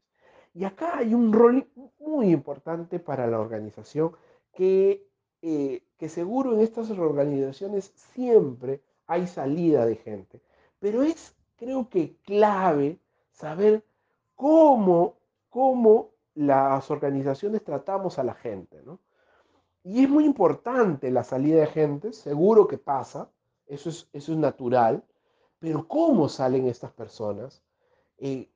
Y 0.54 0.66
acá 0.66 0.98
hay 0.98 1.14
un 1.14 1.34
rol 1.34 1.68
muy 2.00 2.32
importante 2.32 3.00
para 3.00 3.28
la 3.28 3.40
organización 3.40 4.12
que, 4.54 5.08
eh, 5.42 5.84
que 5.98 6.10
seguro 6.10 6.54
en 6.54 6.62
estas 6.62 6.90
reorganizaciones 6.90 7.92
siempre 8.14 8.82
hay 9.08 9.28
salida 9.28 9.86
de 9.86 9.96
gente. 9.96 10.42
Pero 10.84 11.02
es, 11.02 11.34
creo 11.56 11.88
que, 11.88 12.18
clave 12.26 13.00
saber 13.32 13.86
cómo, 14.36 15.16
cómo 15.48 16.10
las 16.36 16.92
organizaciones 16.92 17.64
tratamos 17.64 18.20
a 18.20 18.24
la 18.26 18.34
gente, 18.34 18.82
¿no? 18.84 19.00
Y 19.86 20.04
es 20.04 20.10
muy 20.10 20.26
importante 20.26 21.10
la 21.10 21.24
salida 21.24 21.62
de 21.62 21.68
gente, 21.68 22.12
seguro 22.12 22.68
que 22.68 22.78
pasa, 22.78 23.30
eso 23.66 23.88
es, 23.88 24.10
eso 24.12 24.34
es 24.34 24.38
natural, 24.38 25.06
pero 25.58 25.88
¿cómo 25.88 26.28
salen 26.28 26.68
estas 26.68 26.92
personas? 26.92 27.64
Eh, 28.18 28.50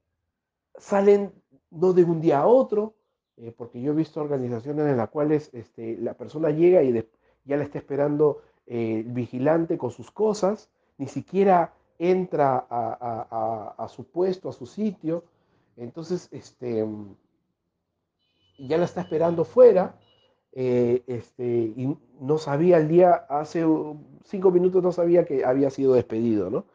salen 0.76 1.32
no 1.72 1.94
de 1.94 2.04
un 2.04 2.20
día 2.20 2.40
a 2.40 2.48
otro, 2.48 2.94
eh, 3.38 3.54
porque 3.58 3.80
yo 3.80 3.94
he 3.94 3.96
visto 3.96 4.20
organizaciones 4.20 4.86
en 4.86 4.98
las 4.98 5.10
cuales 5.12 5.50
este, 5.54 5.96
la 5.96 6.14
persona 6.14 6.50
llega 6.50 6.84
y 6.84 6.92
ya 7.46 7.56
la 7.56 7.64
está 7.64 7.78
esperando 7.78 8.42
el 8.66 9.06
vigilante 9.06 9.78
con 9.78 9.92
sus 9.92 10.12
cosas, 10.12 10.70
ni 10.98 11.08
siquiera 11.08 11.72
entra 12.00 12.68
a, 12.70 13.88
su 13.90 14.06
puesto, 14.06 14.50
a 14.50 14.54
su 14.54 14.66
sitio, 14.66 15.24
entonces 15.76 16.30
este, 16.32 16.86
ya 18.60 18.78
la 18.78 18.86
está 18.86 19.02
esperando 19.02 19.46
fuera, 19.46 20.00
eh, 20.54 21.04
este, 21.08 21.46
y 21.46 21.98
no 22.20 22.38
sabía 22.38 22.78
el 22.78 22.88
día, 22.88 23.14
hace 23.30 23.66
cinco 24.24 24.52
minutos 24.52 24.82
no 24.82 24.92
sabía 24.92 25.26
que 25.26 25.46
había 25.46 25.70
sido 25.70 25.94
despedido, 25.94 26.50
¿no? 26.50 26.66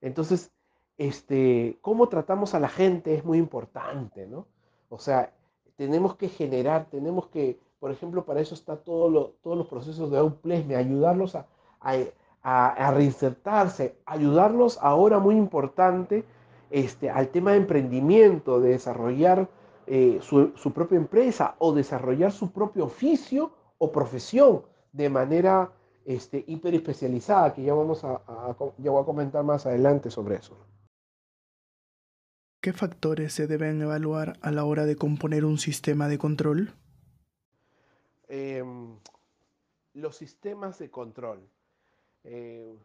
Entonces, 0.00 0.52
este, 0.98 1.78
cómo 1.80 2.08
tratamos 2.08 2.54
a 2.54 2.60
la 2.60 2.68
gente 2.68 3.14
es 3.14 3.24
muy 3.24 3.38
importante, 3.38 4.26
¿no? 4.26 4.46
O 4.90 4.98
sea, 4.98 5.32
tenemos 5.76 6.16
que 6.16 6.28
generar, 6.28 6.90
tenemos 6.90 7.28
que, 7.28 7.58
por 7.78 7.90
ejemplo, 7.90 8.26
para 8.26 8.40
eso 8.40 8.54
está 8.54 8.76
todo 8.76 9.34
todos 9.42 9.56
los 9.56 9.66
procesos 9.66 10.10
de 10.10 10.18
Outplesme, 10.18 10.76
ayudarlos 10.76 11.34
a, 11.34 11.46
a, 11.80 11.96
reinsertarse, 12.42 13.96
ayudarlos 14.06 14.78
ahora 14.80 15.18
muy 15.18 15.36
importante 15.36 16.24
este, 16.70 17.10
al 17.10 17.28
tema 17.28 17.52
de 17.52 17.58
emprendimiento, 17.58 18.60
de 18.60 18.70
desarrollar 18.70 19.48
eh, 19.86 20.20
su, 20.22 20.72
propia 20.72 20.96
empresa 20.96 21.56
o 21.58 21.74
desarrollar 21.74 22.32
su 22.32 22.52
propio 22.52 22.84
oficio 22.84 23.52
o 23.78 23.90
profesión 23.90 24.62
de 24.92 25.08
manera 25.10 25.72
este, 26.04 26.44
hiper 26.46 26.74
especializada, 26.74 27.52
que 27.54 27.62
ya, 27.62 27.74
vamos 27.74 28.04
a, 28.04 28.20
ya 28.78 28.90
voy 28.90 29.02
a 29.02 29.06
comentar 29.06 29.44
más 29.44 29.66
adelante 29.66 30.10
sobre 30.10 30.36
eso. 30.36 30.56
¿Qué 32.62 32.72
factores 32.72 33.32
se 33.32 33.46
deben 33.46 33.80
evaluar 33.80 34.38
a 34.42 34.50
la 34.50 34.64
hora 34.64 34.84
de 34.84 34.94
componer 34.94 35.44
un 35.44 35.58
sistema 35.58 36.08
de 36.08 36.18
control? 36.18 36.74
Em, 38.28 38.96
los 39.94 40.16
sistemas 40.16 40.78
de 40.78 40.90
control. 40.90 41.48
Eh, 42.24 42.76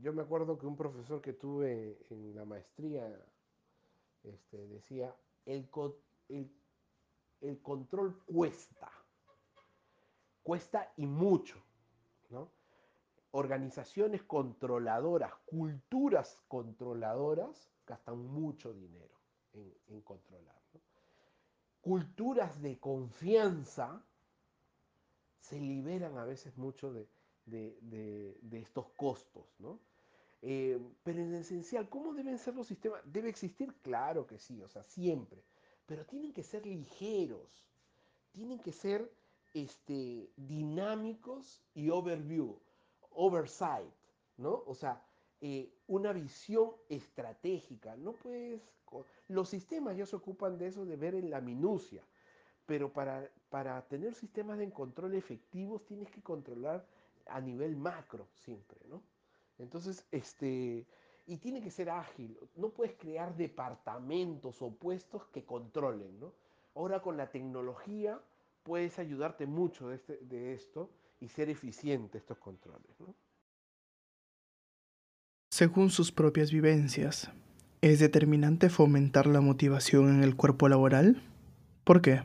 yo 0.00 0.12
me 0.12 0.22
acuerdo 0.22 0.58
que 0.58 0.66
un 0.66 0.76
profesor 0.76 1.20
que 1.20 1.32
tuve 1.32 1.98
en 2.10 2.34
la 2.34 2.44
maestría 2.44 3.08
este, 4.22 4.66
decía, 4.66 5.14
el, 5.44 5.68
el, 7.40 7.62
control 7.62 8.22
cuesta, 8.24 8.90
cuesta 10.42 10.92
y 10.96 11.06
mucho. 11.06 11.62
Organizaciones 13.32 14.22
controladoras, 14.22 15.34
culturas 15.44 16.38
controladoras, 16.48 17.70
gastan 17.86 18.18
mucho 18.18 18.72
dinero 18.72 19.14
en, 19.52 20.00
controlar. 20.00 20.56
Culturas 21.82 22.60
de 22.62 22.80
confianza 22.80 24.02
se 25.38 25.60
liberan 25.60 26.16
a 26.16 26.24
veces 26.24 26.56
mucho 26.56 26.92
de, 27.46 28.36
de, 28.42 28.58
estos 28.58 28.88
costos, 28.96 29.46
¿no? 29.58 29.78
Eh, 30.42 30.78
pero 31.02 31.20
en 31.20 31.34
esencial, 31.34 31.88
¿cómo 31.88 32.12
deben 32.12 32.38
ser 32.38 32.54
los 32.54 32.66
sistemas? 32.66 33.00
¿Debe 33.04 33.28
existir? 33.28 33.72
Claro 33.82 34.26
que 34.26 34.38
sí, 34.38 34.60
o 34.62 34.68
sea, 34.68 34.82
siempre. 34.82 35.42
Pero 35.86 36.04
tienen 36.04 36.32
que 36.32 36.42
ser 36.42 36.66
ligeros, 36.66 37.66
tienen 38.32 38.58
que 38.58 38.72
ser 38.72 39.10
este, 39.54 40.28
dinámicos 40.36 41.62
y 41.74 41.88
overview, 41.88 42.58
oversight, 43.10 43.92
¿no? 44.36 44.62
O 44.66 44.74
sea, 44.74 45.02
eh, 45.40 45.70
una 45.86 46.12
visión 46.12 46.72
estratégica. 46.88 47.96
No 47.96 48.12
puedes. 48.12 48.62
Los 49.28 49.48
sistemas 49.48 49.96
ya 49.96 50.06
se 50.06 50.16
ocupan 50.16 50.58
de 50.58 50.68
eso, 50.68 50.84
de 50.84 50.96
ver 50.96 51.14
en 51.14 51.30
la 51.30 51.40
minucia. 51.40 52.02
Pero 52.66 52.92
para, 52.92 53.30
para 53.48 53.86
tener 53.86 54.14
sistemas 54.14 54.58
de 54.58 54.70
control 54.70 55.14
efectivos 55.14 55.84
tienes 55.84 56.10
que 56.10 56.22
controlar 56.22 56.86
a 57.28 57.40
nivel 57.40 57.76
macro 57.76 58.28
siempre, 58.34 58.78
¿no? 58.88 59.02
Entonces, 59.58 60.06
este, 60.10 60.86
y 61.26 61.36
tiene 61.38 61.60
que 61.60 61.70
ser 61.70 61.90
ágil, 61.90 62.38
no 62.56 62.70
puedes 62.70 62.94
crear 62.96 63.34
departamentos 63.36 64.62
o 64.62 64.70
puestos 64.70 65.26
que 65.26 65.44
controlen, 65.44 66.20
¿no? 66.20 66.32
Ahora 66.74 67.00
con 67.00 67.16
la 67.16 67.30
tecnología 67.30 68.20
puedes 68.62 68.98
ayudarte 68.98 69.46
mucho 69.46 69.88
de, 69.88 69.96
este, 69.96 70.18
de 70.22 70.52
esto 70.52 70.90
y 71.20 71.28
ser 71.28 71.48
eficiente 71.48 72.18
estos 72.18 72.38
controles, 72.38 73.00
¿no? 73.00 73.14
Según 75.50 75.90
sus 75.90 76.12
propias 76.12 76.52
vivencias, 76.52 77.30
¿es 77.80 77.98
determinante 77.98 78.68
fomentar 78.68 79.26
la 79.26 79.40
motivación 79.40 80.08
en 80.10 80.22
el 80.22 80.36
cuerpo 80.36 80.68
laboral? 80.68 81.22
¿Por 81.84 82.02
qué? 82.02 82.24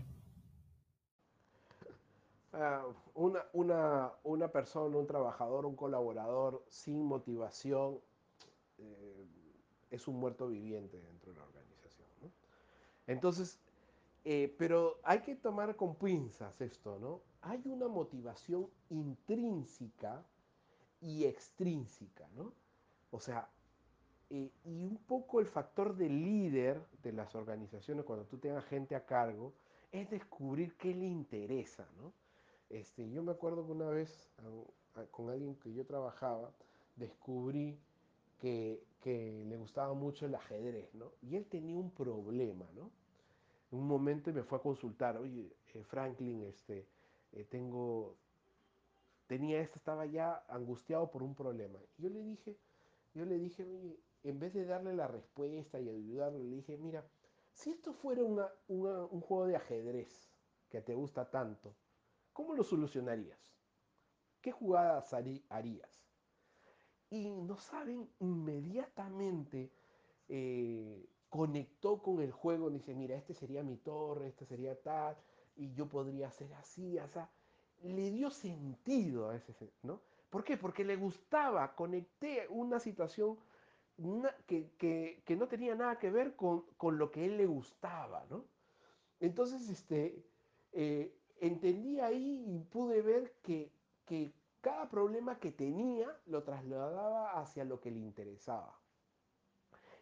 Una, 3.54 4.14
una, 4.24 4.48
persona, 4.52 4.98
un 4.98 5.08
trabajador, 5.08 5.66
un 5.66 5.76
colaborador 5.76 6.64
sin 6.70 7.04
motivación 7.04 8.00
eh, 8.78 9.28
es 9.92 10.08
un 10.08 10.16
muerto 10.16 10.48
viviente 10.48 11.00
dentro 11.00 11.32
de 11.32 11.40
la 11.40 11.46
organización. 11.46 12.32
Entonces, 13.08 13.60
eh, 14.24 14.54
pero 14.58 15.00
hay 15.04 15.22
que 15.22 15.36
tomar 15.36 15.76
con 15.76 15.96
pinzas 15.96 16.60
esto, 16.62 16.98
¿no? 17.00 17.22
Hay 17.42 17.62
una 17.66 17.88
motivación 17.88 18.70
intrínseca 18.90 20.24
y 21.02 21.26
extrínseca, 21.26 22.28
¿no? 22.36 22.54
O 23.12 23.20
sea, 23.20 23.50
eh, 24.30 24.52
y 24.64 24.86
un 24.86 24.98
poco 24.98 25.40
el 25.40 25.48
factor 25.48 25.96
de 25.96 26.10
líder 26.10 26.82
de 27.04 27.12
las 27.12 27.36
organizaciones, 27.36 28.06
cuando 28.06 28.26
tú 28.26 28.38
tengas 28.38 28.64
gente 28.66 28.96
a 28.96 29.06
cargo, 29.06 29.54
es 29.92 30.10
descubrir 30.10 30.78
qué 30.78 30.94
le 30.94 31.06
interesa, 31.06 31.86
¿no? 31.98 32.14
Este, 32.72 33.10
yo 33.10 33.22
me 33.22 33.34
acuerdo 33.34 33.66
que 33.66 33.74
una 33.74 33.90
vez 33.90 34.32
con 35.12 35.30
alguien 35.30 35.56
que 35.56 35.74
yo 35.74 35.86
trabajaba, 35.86 36.54
descubrí 36.96 37.78
que, 38.40 38.82
le 39.04 39.58
gustaba 39.58 39.94
mucho 39.94 40.26
el 40.26 40.36
ajedrez, 40.36 40.94
¿no? 40.94 41.12
Y 41.22 41.36
él 41.36 41.46
tenía 41.48 41.76
un 41.76 41.92
problema, 41.92 42.70
¿no? 42.74 42.90
En 43.72 43.80
un 43.80 43.88
momento 43.88 44.32
me 44.32 44.44
fue 44.44 44.58
a 44.58 44.62
consultar, 44.62 45.18
oye, 45.18 45.54
eh, 45.74 45.84
Franklin, 45.84 46.44
este, 46.44 46.88
eh, 47.34 47.46
tengo, 47.50 48.16
tenía 49.28 49.60
esto, 49.60 49.78
estaba 49.78 50.06
ya 50.06 50.46
angustiado 50.48 51.12
por 51.12 51.24
un 51.24 51.36
problema. 51.36 51.80
yo 51.98 52.10
le 52.10 52.24
dije, 52.24 52.58
yo 53.14 53.26
le 53.26 53.38
dije, 53.38 53.66
oye, 53.66 54.00
en 54.24 54.40
vez 54.40 54.54
de 54.54 54.66
darle 54.66 54.96
la 54.96 55.08
respuesta 55.08 55.80
y 55.80 55.90
ayudarle, 55.90 56.40
le 56.40 56.56
dije, 56.58 56.78
mira, 56.78 57.06
si 57.52 57.72
esto 57.72 57.92
fuera 57.94 58.24
un 58.24 59.22
juego 59.22 59.48
de 59.48 59.58
ajedrez 59.58 60.32
que 60.70 60.82
te 60.82 60.94
gusta 60.94 61.30
tanto, 61.30 61.76
¿Cómo 62.34 62.56
lo 62.56 62.64
solucionarías? 62.64 63.40
¿Qué 64.42 64.52
jugadas 64.52 65.14
harías? 65.50 66.06
Y 67.10 67.30
no 67.30 67.58
saben, 67.58 68.10
inmediatamente 68.20 69.72
eh, 70.30 71.06
conectó 71.30 72.02
con 72.02 72.22
el 72.22 72.32
juego, 72.32 72.70
dice, 72.70 72.96
mira, 72.96 73.16
este 73.16 73.34
sería 73.34 73.64
mi 73.64 73.78
torre, 73.78 74.30
este 74.30 74.46
sería 74.46 74.82
tal, 74.82 75.18
y 75.56 75.74
yo 75.74 75.88
podría 75.88 76.30
hacer 76.30 76.54
así, 76.54 76.98
así. 76.98 77.20
Le 77.84 78.12
dio 78.12 78.30
sentido 78.30 79.30
a 79.30 79.36
ese, 79.36 79.54
¿no? 79.84 80.02
¿Por 80.30 80.44
qué? 80.44 80.56
Porque 80.56 80.86
le 80.86 80.96
gustaba, 80.96 81.76
conecté 81.76 82.48
una 82.50 82.80
situación 82.80 83.38
que, 84.48 85.36
no 85.38 85.48
tenía 85.48 85.76
nada 85.76 86.00
que 86.00 86.10
ver 86.10 86.36
con, 86.36 86.66
lo 86.98 87.12
que 87.12 87.26
él 87.26 87.38
le 87.38 87.46
gustaba, 87.46 88.26
¿no? 88.30 88.46
Entonces, 89.20 89.70
este, 89.70 90.24
eh, 90.72 91.14
entendí 91.42 92.00
ahí 92.00 92.46
y 92.48 92.60
pude 92.60 93.02
ver 93.02 93.34
que, 93.42 93.74
cada 94.62 94.90
problema 94.90 95.40
que 95.40 95.52
tenía 95.52 96.16
lo 96.28 96.44
trasladaba 96.44 97.40
hacia 97.40 97.66
lo 97.66 97.80
que 97.80 97.90
le 97.90 98.00
interesaba. 98.00 98.78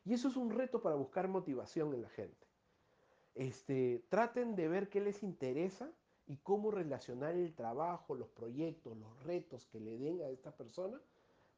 Y 0.03 0.13
eso 0.13 0.27
es 0.27 0.35
un 0.35 0.51
reto 0.51 0.81
para 0.81 0.95
buscar 0.95 1.27
motivación 1.27 1.93
en 1.93 2.01
la 2.01 2.09
gente. 2.09 2.47
Este, 3.35 4.03
traten 4.09 4.55
de 4.55 4.67
ver 4.67 4.89
qué 4.89 4.99
les 4.99 5.23
interesa 5.23 5.89
y 6.27 6.37
cómo 6.37 6.71
relacionar 6.71 7.35
el 7.35 7.53
trabajo, 7.53 8.15
los 8.15 8.27
proyectos, 8.29 8.97
los 8.97 9.23
retos 9.23 9.65
que 9.67 9.79
le 9.79 9.97
den 9.97 10.21
a 10.21 10.27
esta 10.27 10.51
persona 10.51 10.99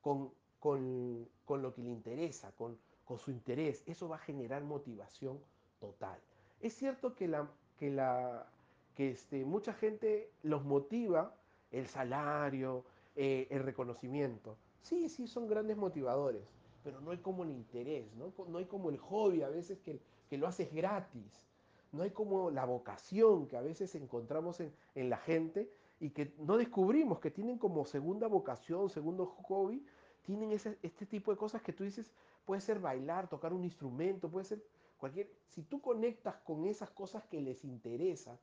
con, 0.01 0.31
lo 0.63 1.73
que 1.73 1.81
le 1.81 1.89
interesa, 1.89 2.51
con, 2.51 2.77
con, 3.05 3.17
su 3.17 3.31
interés. 3.31 3.83
Eso 3.87 4.09
va 4.09 4.17
a 4.17 4.19
generar 4.19 4.63
motivación 4.63 5.39
total. 5.79 6.19
Es 6.59 6.75
cierto 6.75 7.15
que 7.15 7.27
la, 7.27 7.49
que 7.77 7.89
la, 7.89 8.47
que 8.95 9.11
este, 9.11 9.45
mucha 9.45 9.73
gente 9.73 10.31
los 10.43 10.63
motiva 10.63 11.35
el 11.71 11.87
salario, 11.87 12.83
eh, 13.15 13.47
el 13.49 13.63
reconocimiento. 13.63 14.57
Sí, 14.81 15.09
sí, 15.09 15.27
son 15.27 15.47
grandes 15.47 15.77
motivadores, 15.77 16.43
pero 16.83 17.01
no 17.01 17.11
hay 17.11 17.19
como 17.19 17.43
el 17.43 17.51
interés, 17.51 18.13
¿no? 18.15 18.33
No 18.47 18.57
hay 18.57 18.65
como 18.65 18.89
el 18.89 18.97
hobby 18.97 19.43
a 19.43 19.49
veces 19.49 19.79
que, 19.79 19.99
que 20.29 20.37
lo 20.37 20.47
haces 20.47 20.73
gratis. 20.73 21.47
No 21.91 22.03
hay 22.03 22.11
como 22.11 22.51
la 22.51 22.65
vocación 22.65 23.47
que 23.47 23.57
a 23.57 23.61
veces 23.61 23.95
encontramos 23.95 24.59
en, 24.59 24.73
en 24.95 25.09
la 25.09 25.17
gente 25.17 25.69
y 25.99 26.09
que 26.09 26.33
no 26.39 26.57
descubrimos, 26.57 27.19
que 27.19 27.31
tienen 27.31 27.57
como 27.57 27.85
segunda 27.85 28.27
vocación, 28.27 28.89
segundo 28.89 29.25
hobby, 29.25 29.85
tienen 30.23 30.51
ese, 30.51 30.77
este 30.81 31.05
tipo 31.05 31.31
de 31.31 31.37
cosas 31.37 31.61
que 31.61 31.73
tú 31.73 31.83
dices, 31.83 32.11
puede 32.45 32.61
ser 32.61 32.79
bailar, 32.79 33.27
tocar 33.29 33.53
un 33.53 33.63
instrumento, 33.63 34.29
puede 34.29 34.45
ser 34.45 34.63
cualquier... 34.97 35.29
Si 35.47 35.63
tú 35.63 35.81
conectas 35.81 36.35
con 36.37 36.65
esas 36.65 36.89
cosas 36.89 37.23
que 37.25 37.41
les 37.41 37.63
interesa, 37.63 38.39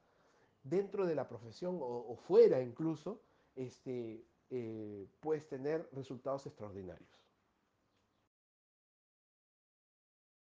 dentro 0.68 1.06
de 1.06 1.14
la 1.14 1.28
profesión 1.28 1.78
o, 1.80 2.16
fuera 2.16 2.62
incluso, 2.62 3.22
este, 3.54 4.24
eh, 4.50 5.06
puedes 5.20 5.46
tener 5.48 5.88
resultados 5.92 6.46
extraordinarios. 6.46 7.08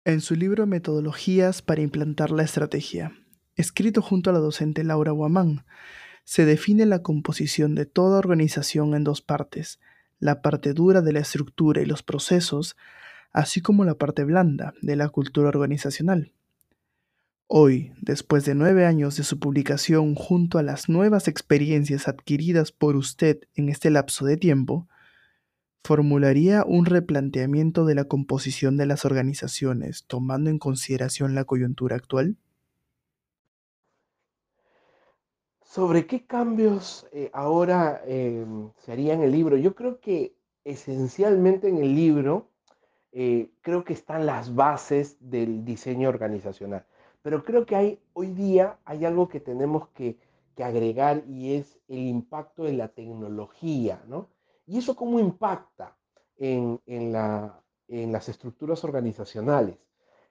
En 0.04 0.20
su 0.20 0.34
libro 0.34 0.66
Metodologías 0.66 1.62
para 1.62 1.82
implantar 1.82 2.30
la 2.30 2.42
estrategia, 2.42 3.12
escrito 3.54 4.00
junto 4.00 4.30
a 4.30 4.32
la 4.32 4.38
docente 4.38 4.82
Laura 4.82 5.12
Guamán, 5.12 5.66
se 6.24 6.44
define 6.44 6.86
la 6.86 7.02
composición 7.02 7.74
de 7.74 7.86
toda 7.86 8.18
organización 8.18 8.94
en 8.94 9.04
dos 9.04 9.20
partes, 9.20 9.80
la 10.18 10.42
parte 10.42 10.74
dura 10.74 11.02
de 11.02 11.12
la 11.12 11.20
estructura 11.20 11.82
y 11.82 11.86
los 11.86 12.02
procesos, 12.02 12.76
así 13.32 13.60
como 13.60 13.84
la 13.84 13.96
parte 13.96 14.24
blanda 14.24 14.74
de 14.80 14.96
la 14.96 15.08
cultura 15.08 15.48
organizacional. 15.48 16.32
Hoy, 17.52 17.92
después 18.00 18.44
de 18.44 18.54
nueve 18.54 18.86
años 18.86 19.16
de 19.16 19.24
su 19.24 19.40
publicación 19.40 20.14
junto 20.14 20.58
a 20.58 20.62
las 20.62 20.88
nuevas 20.88 21.26
experiencias 21.26 22.06
adquiridas 22.06 22.70
por 22.70 22.94
usted 22.94 23.40
en 23.56 23.68
este 23.68 23.90
lapso 23.90 24.24
de 24.24 24.36
tiempo, 24.36 24.86
formularía 25.82 26.62
un 26.64 26.86
replanteamiento 26.86 27.84
de 27.86 27.96
la 27.96 28.04
composición 28.04 28.76
de 28.76 28.86
las 28.86 29.04
organizaciones 29.04 30.04
tomando 30.06 30.48
en 30.48 30.60
consideración 30.60 31.34
la 31.34 31.42
coyuntura 31.42 31.96
actual? 31.96 32.36
¿Sobre 35.64 36.06
qué 36.06 36.24
cambios 36.24 37.08
eh, 37.10 37.32
ahora 37.32 38.00
em, 38.06 38.70
se 38.78 38.92
haría 38.92 39.14
en 39.14 39.22
el 39.22 39.32
libro? 39.32 39.56
Yo 39.56 39.74
creo 39.74 39.98
que 39.98 40.36
esencialmente 40.62 41.68
en 41.68 41.78
el 41.78 41.96
libro 41.96 42.48
eh, 43.10 43.50
creo 43.60 43.82
que 43.82 43.92
están 43.92 44.24
las 44.24 44.54
bases 44.54 45.16
del 45.18 45.64
diseño 45.64 46.08
organizacional. 46.08 46.86
Pero 47.22 47.44
creo 47.44 47.66
que 47.66 47.76
hay, 47.76 48.02
hoy 48.12 48.28
día 48.28 48.78
hay 48.84 49.04
algo 49.04 49.28
que 49.28 49.40
tenemos 49.40 49.88
que, 49.88 50.18
que 50.54 50.64
agregar 50.64 51.22
y 51.26 51.54
es 51.54 51.78
el 51.88 51.98
impacto 51.98 52.64
de 52.64 52.72
la 52.72 52.88
tecnología, 52.88 54.02
¿no? 54.06 54.28
¿Y 54.70 54.78
eso 54.78 54.94
cómo 54.94 55.18
impacta 55.18 55.96
en, 56.36 56.80
las 57.12 58.28
estructuras 58.28 58.84
organizacionales? 58.84 59.76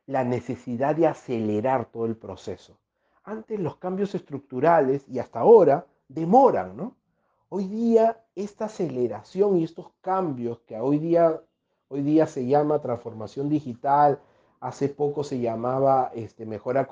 La 0.05 0.23
necesidad 0.23 0.95
de 0.95 1.07
acelerar 1.07 1.91
todo 1.91 2.05
el 2.05 2.15
proceso. 2.15 2.77
Antes 3.25 3.59
los 3.59 3.75
cambios 3.75 4.15
estructurales 4.15 5.05
y 5.09 5.19
hasta 5.19 5.41
ahora 5.41 5.85
demoran, 6.07 6.77
¿no? 6.77 6.95
Hoy 7.49 7.67
día 7.67 8.23
esta 8.33 8.65
aceleración 8.65 9.57
y 9.57 9.65
estos 9.65 9.91
cambios 9.99 10.59
que 10.59 10.79
hoy 10.79 10.99
día, 10.99 11.41
hoy 11.89 12.01
día 12.01 12.25
se 12.25 12.47
llama 12.47 12.79
transformación 12.79 13.49
digital, 13.49 14.21
hace 14.59 14.89
poco 14.89 15.23
se 15.23 15.39
llamaba 15.39 16.11
este, 16.13 16.45
mejora, 16.45 16.87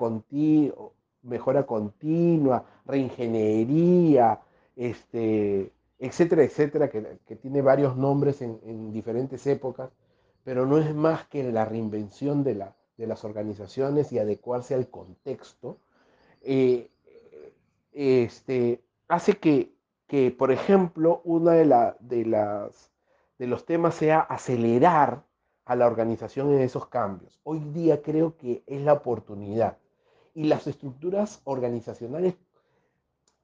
mejora 1.22 1.66
continua, 1.66 2.64
reingeniería, 2.86 4.40
este, 4.76 5.72
etcétera, 5.98 6.44
etcétera, 6.44 6.88
que, 6.88 7.36
tiene 7.36 7.62
varios 7.62 7.96
nombres 7.96 8.40
en, 8.42 8.92
diferentes 8.92 9.46
épocas, 9.46 9.90
pero 10.44 10.66
no 10.66 10.78
es 10.78 10.94
más 10.94 11.26
que 11.28 11.50
la 11.52 11.64
reinvención 11.64 12.44
de, 12.44 12.54
la, 12.54 12.76
de 12.96 13.06
las 13.06 13.24
organizaciones 13.24 14.12
y 14.12 14.18
adecuarse 14.18 14.74
al 14.74 14.88
contexto, 14.88 15.78
eh, 16.42 16.90
este, 17.92 18.82
hace 19.08 19.38
que, 19.38 19.72
que, 20.06 20.30
por 20.30 20.52
ejemplo, 20.52 21.20
uno 21.24 21.50
de, 21.50 21.64
la, 21.66 21.96
de, 22.00 22.24
las, 22.24 22.92
de 23.38 23.46
los 23.46 23.66
temas 23.66 23.94
sea 23.96 24.20
acelerar 24.20 25.24
a 25.68 25.76
la 25.76 25.86
organización 25.86 26.50
en 26.54 26.62
esos 26.62 26.86
cambios. 26.86 27.38
Hoy 27.44 27.60
día 27.60 28.00
creo 28.00 28.36
que 28.38 28.64
es 28.66 28.80
la 28.80 28.94
oportunidad. 28.94 29.76
Y 30.34 30.44
las 30.44 30.66
estructuras 30.66 31.42
organizacionales 31.44 32.36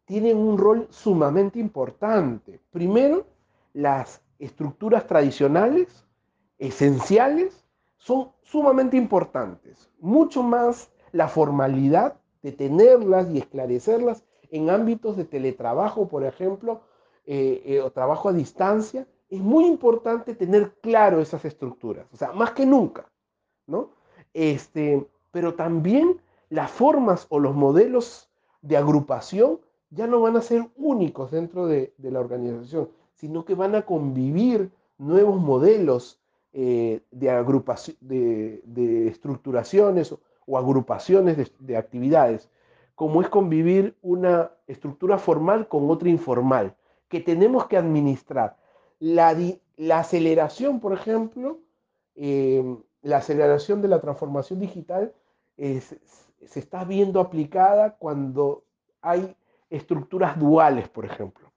tienen 0.07 0.39
un 0.39 0.57
rol 0.57 0.87
sumamente 0.91 1.59
importante. 1.59 2.63
Primero, 2.71 3.27
las 3.75 4.23
estructuras 4.39 5.07
tradicionales, 5.07 6.07
esenciales, 6.57 7.67
son 7.99 8.31
sumamente 8.43 8.97
importantes. 8.97 9.91
Mucho 10.01 10.43
más 10.43 10.91
la 11.13 11.29
formalidad 11.29 12.17
de 12.43 12.53
tenerlas 12.53 13.31
y 13.31 13.39
esclarecerlas 13.39 14.25
en 14.51 14.71
ámbitos 14.71 15.19
de 15.19 15.27
teletrabajo, 15.27 16.09
por 16.09 16.25
ejemplo, 16.25 16.81
eh, 17.27 17.63
eh, 17.67 17.81
o 17.83 17.91
trabajo 17.91 18.31
a 18.31 18.33
distancia, 18.33 19.07
es 19.29 19.41
muy 19.41 19.67
importante 19.67 20.35
tener 20.35 20.75
claro 20.81 21.21
esas 21.21 21.45
estructuras, 21.45 22.07
o 22.13 22.17
sea, 22.17 22.33
más 22.33 22.53
que 22.53 22.67
nunca, 22.67 23.11
¿no? 23.67 23.91
Este, 24.33 25.07
pero 25.31 25.55
también 25.55 26.21
las 26.51 26.71
formas 26.71 27.27
o 27.31 27.39
los 27.41 27.55
modelos 27.55 28.31
de 28.63 28.77
agrupación 28.77 29.61
ya 29.91 30.07
no 30.07 30.21
van 30.21 30.37
a 30.37 30.43
ser 30.43 30.69
únicos 30.77 31.31
dentro 31.31 31.67
de, 31.67 31.93
la 31.99 32.21
organización, 32.21 32.89
sino 33.15 33.45
que 33.45 33.55
van 33.55 33.75
a 33.75 33.83
convivir 33.83 34.71
nuevos 34.99 35.41
modelos 35.41 36.21
eh, 36.53 37.03
de, 37.11 37.31
agrupación, 37.31 37.97
de, 38.01 39.09
estructuraciones 39.09 40.15
o, 40.47 40.59
agrupaciones 40.59 41.53
de, 41.59 41.77
actividades, 41.77 42.49
como 42.95 43.23
es 43.23 43.29
convivir 43.29 43.97
una 44.03 44.51
estructura 44.67 45.19
formal 45.19 45.69
con 45.69 45.91
otra 45.91 46.09
informal, 46.09 46.77
que 47.09 47.21
tenemos 47.21 47.67
que 47.67 47.77
administrar. 47.77 48.57
La, 49.05 49.99
aceleración, 49.99 50.81
por 50.81 50.95
ejemplo, 50.95 51.59
eh, 52.15 52.65
la 53.03 53.19
aceleración 53.19 53.83
de 53.83 53.89
la 53.89 54.01
transformación 54.01 54.61
digital 54.61 55.13
se 55.57 56.59
está 56.59 56.85
viendo 56.85 57.21
aplicada 57.21 57.97
cuando 57.97 58.65
hay 59.03 59.37
estructuras 59.69 60.39
duales, 60.39 60.89
por 60.89 61.05
ejemplo. 61.05 61.53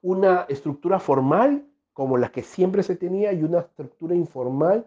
Una 0.00 0.46
estructura 0.48 0.98
formal, 0.98 1.66
como 1.92 2.16
la 2.16 2.32
que 2.32 2.42
siempre 2.42 2.82
se 2.82 2.96
tenía, 2.96 3.32
y 3.34 3.42
una 3.42 3.60
estructura 3.60 4.14
informal, 4.14 4.86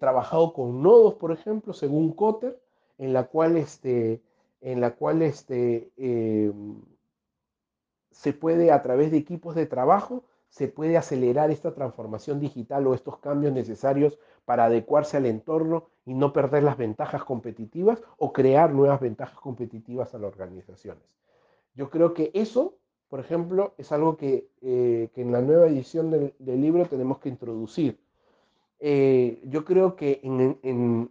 trabajado 0.00 0.54
con 0.54 0.82
nodos, 0.82 1.14
por 1.14 1.30
ejemplo, 1.30 1.74
según 1.74 2.12
Cotter, 2.12 2.58
en 2.96 3.12
la 3.12 3.24
cual, 3.24 3.58
este, 3.58 4.22
en 4.62 4.80
la 4.80 4.94
cual 4.94 5.20
este, 5.20 5.90
em, 5.98 6.80
se 8.10 8.32
puede, 8.32 8.72
a 8.72 8.82
través 8.82 9.10
de 9.10 9.18
equipos 9.18 9.54
de 9.54 9.66
trabajo, 9.66 10.24
se 10.54 10.68
puede 10.68 10.96
acelerar 10.96 11.50
esta 11.50 11.74
transformación 11.74 12.38
digital 12.38 12.86
o 12.86 12.94
estos 12.94 13.18
cambios 13.18 13.52
necesarios 13.52 14.20
para 14.44 14.66
adecuarse 14.66 15.16
al 15.16 15.26
entorno 15.26 15.88
y 16.06 16.14
no 16.14 16.32
perder 16.32 16.62
las 16.62 16.78
ventajas 16.78 17.24
competitivas 17.24 18.00
o 18.18 18.32
crear 18.32 18.72
nuevas 18.72 19.00
ventajas 19.00 19.36
competitivas 19.40 20.14
a 20.14 20.18
las 20.18 20.28
organizaciones. 20.28 21.02
Yo 21.74 21.90
creo 21.90 22.14
que 22.14 22.30
eso, 22.34 22.76
por 23.08 23.18
ejemplo, 23.18 23.74
es 23.78 23.90
algo 23.90 24.16
que, 24.16 24.46
eh, 24.62 25.08
en 25.16 25.32
la 25.32 25.42
nueva 25.42 25.66
edición 25.66 26.12
del, 26.12 26.32
libro 26.38 26.86
tenemos 26.86 27.18
que 27.18 27.30
introducir. 27.30 27.98
Eh, 28.78 29.42
yo 29.46 29.64
creo 29.64 29.96
que 29.96 30.20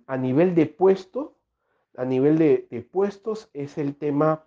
a 0.08 0.16
nivel 0.16 0.56
de 0.56 0.68
puesto, 0.68 1.36
a 1.98 2.06
nivel 2.06 2.38
de, 2.38 2.88
puestos, 2.90 3.50
es 3.54 3.78
el 3.78 3.98
tema 3.98 4.46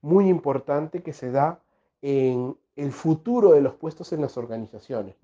muy 0.00 0.28
importante 0.28 1.02
que 1.02 1.12
se 1.12 1.32
da 1.32 1.60
en 2.02 2.56
el 2.78 2.92
futuro 2.92 3.52
de 3.52 3.60
los 3.60 3.74
puestos 3.74 4.12
en 4.12 4.20
las 4.20 4.36
organizaciones, 4.36 5.16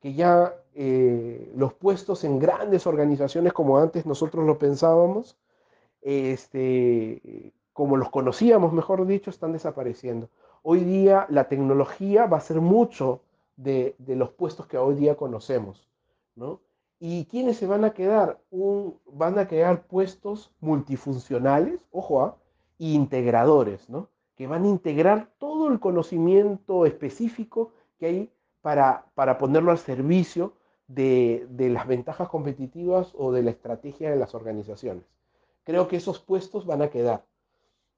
que 0.00 0.12
ya 0.12 0.56
eh, 0.74 1.52
los 1.54 1.72
puestos 1.72 2.24
en 2.24 2.40
grandes 2.40 2.84
organizaciones 2.84 3.52
como 3.52 3.78
antes 3.78 4.06
nosotros 4.06 4.44
lo 4.44 4.58
pensábamos, 4.58 5.36
este, 6.02 7.52
como 7.72 7.96
los 7.96 8.10
conocíamos, 8.10 8.72
mejor 8.72 9.06
dicho, 9.06 9.30
están 9.30 9.52
desapareciendo. 9.52 10.28
Hoy 10.64 10.80
día 10.80 11.26
la 11.30 11.44
tecnología 11.44 12.26
va 12.26 12.38
a 12.38 12.40
ser 12.40 12.60
mucho 12.60 13.20
de, 13.56 13.94
los 14.08 14.30
puestos 14.30 14.66
que 14.66 14.76
hoy 14.76 14.96
día 14.96 15.14
conocemos, 15.14 15.88
¿no? 16.34 16.58
¿Y 16.98 17.26
quiénes 17.26 17.56
se 17.58 17.68
van 17.68 17.84
a 17.84 17.92
quedar? 17.92 18.40
van 19.12 19.38
a 19.38 19.46
quedar 19.46 19.84
puestos 19.84 20.50
multifuncionales, 20.60 21.86
ojo, 21.92 22.24
¿ah? 22.24 22.36
integradores, 22.78 23.88
¿no? 23.88 24.08
Que 24.40 24.46
van 24.46 24.64
a 24.64 24.68
integrar 24.68 25.28
todo 25.36 25.68
el 25.68 25.80
conocimiento 25.80 26.86
específico 26.86 27.74
que 27.98 28.06
hay 28.06 28.32
para, 28.62 29.04
para 29.14 29.36
ponerlo 29.36 29.70
al 29.70 29.76
servicio 29.76 30.54
de, 30.88 31.46
de 31.50 31.68
las 31.68 31.86
ventajas 31.86 32.26
competitivas 32.30 33.12
o 33.18 33.32
de 33.32 33.42
la 33.42 33.50
estrategia 33.50 34.08
de 34.08 34.16
las 34.16 34.34
organizaciones. 34.34 35.04
Creo 35.62 35.88
que 35.88 35.96
esos 35.96 36.20
puestos 36.20 36.64
van 36.64 36.80
a 36.80 36.88
quedar. 36.88 37.26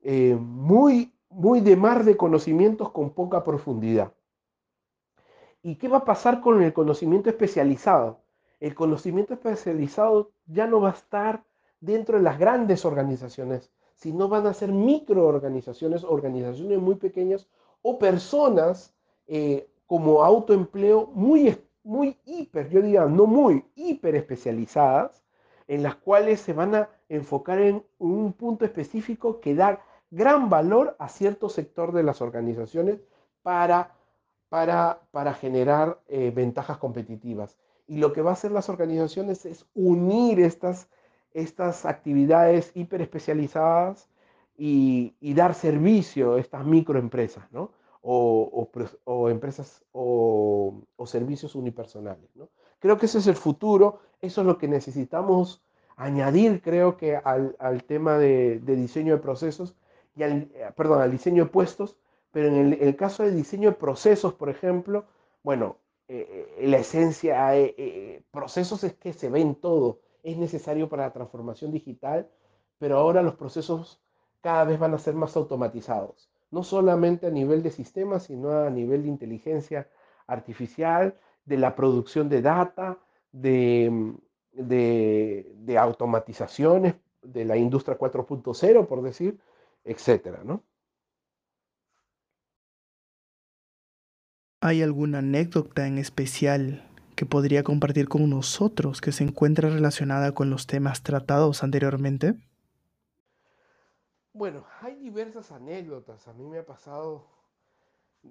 Eh, 0.00 0.34
muy, 0.34 1.14
muy 1.28 1.60
de 1.60 1.76
mar 1.76 2.02
de 2.02 2.16
conocimientos 2.16 2.90
con 2.90 3.10
poca 3.10 3.44
profundidad. 3.44 4.12
¿Y 5.62 5.76
qué 5.76 5.86
va 5.86 5.98
a 5.98 6.04
pasar 6.04 6.40
con 6.40 6.60
el 6.60 6.72
conocimiento 6.72 7.30
especializado? 7.30 8.18
El 8.58 8.74
conocimiento 8.74 9.32
especializado 9.34 10.32
ya 10.46 10.66
no 10.66 10.80
va 10.80 10.88
a 10.88 10.94
estar 10.94 11.44
dentro 11.78 12.16
de 12.16 12.24
las 12.24 12.36
grandes 12.36 12.84
organizaciones, 12.84 13.70
sino 13.94 14.28
van 14.28 14.46
a 14.46 14.54
ser 14.54 14.72
microorganizaciones, 14.72 16.04
organizaciones 16.04 16.78
muy 16.78 16.96
pequeñas 16.96 17.48
o 17.82 17.98
personas 17.98 18.94
eh, 19.26 19.68
como 19.86 20.22
autoempleo 20.22 21.06
muy, 21.14 21.56
muy 21.82 22.18
hiper, 22.24 22.68
yo 22.70 22.80
diría, 22.80 23.04
no 23.06 23.26
muy, 23.26 23.64
hiper 23.74 24.14
especializadas, 24.14 25.22
en 25.68 25.82
las 25.82 25.96
cuales 25.96 26.40
se 26.40 26.52
van 26.52 26.74
a 26.74 26.90
enfocar 27.08 27.60
en 27.60 27.84
un 27.98 28.32
punto 28.32 28.64
específico 28.64 29.40
que 29.40 29.54
dar 29.54 29.82
gran 30.10 30.50
valor 30.50 30.96
a 30.98 31.08
cierto 31.08 31.48
sector 31.48 31.92
de 31.92 32.02
las 32.02 32.20
organizaciones 32.20 33.00
para, 33.42 33.94
para, 34.48 35.00
para 35.10 35.34
generar 35.34 36.00
eh, 36.08 36.30
ventajas 36.34 36.78
competitivas. 36.78 37.56
Y 37.86 37.98
lo 37.98 38.12
que 38.12 38.22
va 38.22 38.30
a 38.30 38.34
hacer 38.34 38.52
las 38.52 38.68
organizaciones 38.68 39.44
es 39.46 39.66
unir 39.74 40.40
estas, 40.40 40.88
estas 41.34 41.84
actividades 41.84 42.72
hiperespecializadas 42.74 44.08
y, 44.56 45.14
y 45.20 45.34
dar 45.34 45.54
servicio 45.54 46.34
a 46.34 46.40
estas 46.40 46.64
microempresas, 46.64 47.50
¿no? 47.52 47.70
O, 48.04 48.68
empresas 49.30 49.84
o, 49.92 50.82
servicios 51.06 51.54
unipersonales. 51.54 52.28
¿no? 52.34 52.48
Creo 52.80 52.98
que 52.98 53.06
ese 53.06 53.18
es 53.18 53.28
el 53.28 53.36
futuro, 53.36 54.00
eso 54.20 54.40
es 54.40 54.46
lo 54.46 54.58
que 54.58 54.66
necesitamos 54.66 55.62
añadir, 55.96 56.62
creo 56.62 56.96
que 56.96 57.16
al, 57.16 57.84
tema 57.84 58.18
de, 58.18 58.58
diseño 58.58 59.14
de 59.14 59.22
procesos, 59.22 59.76
y 60.16 60.24
al, 60.24 60.50
perdón, 60.76 61.00
al 61.00 61.12
diseño 61.12 61.44
de 61.44 61.50
puestos, 61.50 61.96
pero 62.32 62.48
en 62.48 62.54
el, 62.56 62.72
el 62.74 62.96
caso 62.96 63.22
del 63.22 63.36
diseño 63.36 63.70
de 63.70 63.76
procesos, 63.76 64.34
por 64.34 64.50
ejemplo, 64.50 65.04
bueno, 65.44 65.76
eh, 66.08 66.54
eh, 66.58 66.68
la 66.68 66.78
esencia, 66.78 67.56
eh, 67.56 67.74
eh, 67.78 68.22
procesos 68.30 68.84
es 68.84 68.94
que 68.94 69.12
se 69.12 69.30
ven 69.30 69.54
todo, 69.54 70.00
es 70.22 70.36
necesario 70.36 70.88
para 70.88 71.04
la 71.04 71.12
transformación 71.12 71.70
digital, 71.72 72.28
pero 72.78 72.98
ahora 72.98 73.22
los 73.22 73.34
procesos 73.34 74.00
cada 74.40 74.64
vez 74.64 74.78
van 74.78 74.94
a 74.94 74.98
ser 74.98 75.14
más 75.14 75.36
automatizados, 75.36 76.30
no 76.50 76.62
solamente 76.64 77.26
a 77.26 77.30
nivel 77.30 77.62
de 77.62 77.70
sistemas, 77.70 78.24
sino 78.24 78.50
a 78.50 78.70
nivel 78.70 79.02
de 79.02 79.08
inteligencia 79.08 79.88
artificial, 80.26 81.16
de 81.44 81.58
la 81.58 81.74
producción 81.74 82.28
de 82.28 82.42
data, 82.42 82.98
de, 83.32 84.14
de, 84.52 85.78
automatizaciones 85.78 86.94
de 87.22 87.44
la 87.44 87.56
industria 87.56 87.98
4.0, 87.98 88.86
por 88.86 89.02
decir, 89.02 89.38
etcétera, 89.84 90.42
¿no? 90.44 90.62
¿Hay 94.60 94.82
alguna 94.82 95.18
anécdota 95.18 95.88
en 95.88 95.98
especial 95.98 96.91
que 97.22 97.26
podría 97.26 97.62
compartir 97.62 98.08
con 98.08 98.28
nosotros 98.28 99.00
que 99.00 99.12
se 99.12 99.22
encuentre 99.22 99.70
relacionada 99.70 100.32
con 100.32 100.50
los 100.50 100.66
temas 100.66 101.04
tratados 101.04 101.62
anteriormente? 101.62 102.34
Bueno, 104.32 104.66
hay 104.80 104.96
diversas 104.96 105.52
anécdotas. 105.52 106.26
A 106.26 106.32
mí 106.32 106.44
me 106.48 106.58
ha 106.58 106.66
pasado, 106.66 107.28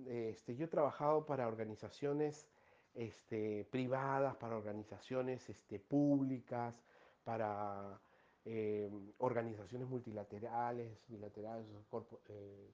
este, 0.07 0.57
yo 0.57 0.65
he 0.65 0.67
trabajado 0.67 1.25
para 1.25 1.47
organizaciones 1.47 2.49
este, 2.93 3.65
privadas, 3.71 4.35
para 4.35 4.57
organizaciones 4.57 5.49
este, 5.49 5.79
públicas, 5.79 6.83
para 7.23 7.97
eh, 8.43 8.91
organizaciones 9.19 9.87
multilaterales, 9.87 10.99
bilaterales, 11.07 11.65
eh, 12.27 12.73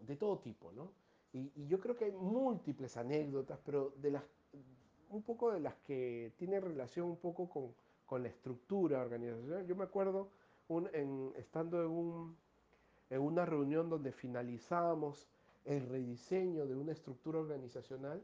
de 0.00 0.16
todo 0.16 0.38
tipo, 0.38 0.72
¿no? 0.72 0.90
Y, 1.32 1.66
yo 1.66 1.78
creo 1.78 1.96
que 1.96 2.06
hay 2.06 2.12
múltiples 2.12 2.96
anécdotas, 2.96 3.58
pero 3.64 3.92
de 3.96 4.12
las, 4.12 4.24
un 5.10 5.22
poco 5.22 5.52
de 5.52 5.60
las 5.60 5.74
que 5.86 6.32
tienen 6.36 6.62
relación 6.62 7.06
un 7.06 7.16
poco 7.16 7.48
con, 7.48 7.74
con 8.06 8.22
la 8.22 8.28
estructura 8.28 9.00
organizacional. 9.00 9.66
Yo 9.66 9.76
me 9.76 9.84
acuerdo 9.84 10.28
en, 10.92 11.32
estando 11.36 11.82
en, 11.82 11.90
un, 11.90 12.36
en 13.10 13.20
una 13.20 13.44
reunión 13.44 13.88
donde 13.88 14.12
finalizábamos 14.12 15.28
el 15.64 15.86
rediseño 15.88 16.66
de 16.66 16.74
una 16.74 16.92
estructura 16.92 17.38
organizacional, 17.38 18.22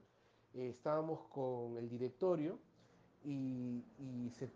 eh, 0.55 0.69
estábamos 0.71 1.21
con 1.29 1.77
el 1.77 1.89
directorio 1.89 2.59
y, 3.25 3.85
y 3.99 4.31
se, 4.31 4.49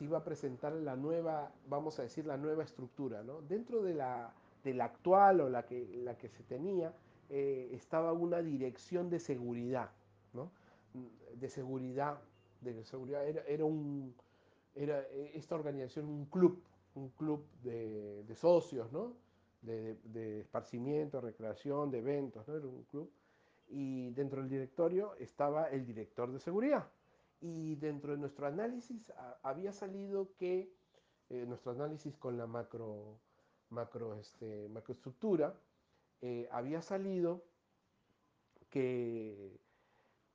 iba 0.00 0.18
a 0.18 0.24
presentar 0.24 0.72
la 0.72 0.94
nueva, 0.94 1.50
vamos 1.68 1.98
a 1.98 2.02
decir, 2.02 2.26
la 2.26 2.36
nueva 2.36 2.62
estructura. 2.62 3.22
¿no? 3.22 3.40
Dentro 3.42 3.82
de 3.82 3.94
la, 3.94 4.32
de 4.62 4.80
actual 4.80 5.40
o 5.40 5.48
la 5.48 5.64
que, 5.64 5.88
la 6.04 6.16
que 6.16 6.28
se 6.28 6.42
tenía, 6.44 6.92
eh, 7.30 7.70
estaba 7.72 8.12
una 8.12 8.40
dirección 8.40 9.10
de 9.10 9.20
seguridad, 9.20 9.90
¿no? 10.32 10.50
De 11.34 11.48
seguridad, 11.48 12.20
de 12.60 12.84
seguridad, 12.84 13.26
era, 13.26 13.42
era, 13.42 13.64
un, 13.64 14.14
era 14.74 15.00
esta 15.34 15.54
organización 15.54 16.06
un 16.06 16.26
club, 16.26 16.62
un 16.94 17.10
club 17.10 17.44
de, 17.62 18.24
de 18.24 18.34
socios, 18.34 18.90
¿no? 18.92 19.14
De, 19.62 19.96
de, 20.04 20.40
esparcimiento, 20.40 21.20
recreación, 21.20 21.90
de 21.90 21.98
eventos, 21.98 22.46
¿no? 22.48 22.56
Era 22.56 22.66
un 22.66 22.82
club. 22.84 23.10
Y 23.68 24.10
dentro 24.10 24.40
del 24.40 24.50
directorio 24.50 25.14
estaba 25.16 25.68
el 25.68 25.84
director 25.84 26.32
de 26.32 26.40
seguridad. 26.40 26.88
Y 27.40 27.76
dentro 27.76 28.12
de 28.12 28.18
nuestro 28.18 28.46
análisis 28.46 29.12
había 29.42 29.72
salido 29.72 30.30
que, 30.38 30.72
eh, 31.30 31.44
nuestro 31.46 31.72
análisis 31.72 32.16
con 32.16 32.36
la 32.36 32.46
macro, 32.46 33.18
macro, 33.70 34.14
este, 34.14 34.68
macroestructura, 34.70 35.54
eh, 36.20 36.48
había 36.50 36.82
salido 36.82 37.44
que, 38.70 39.60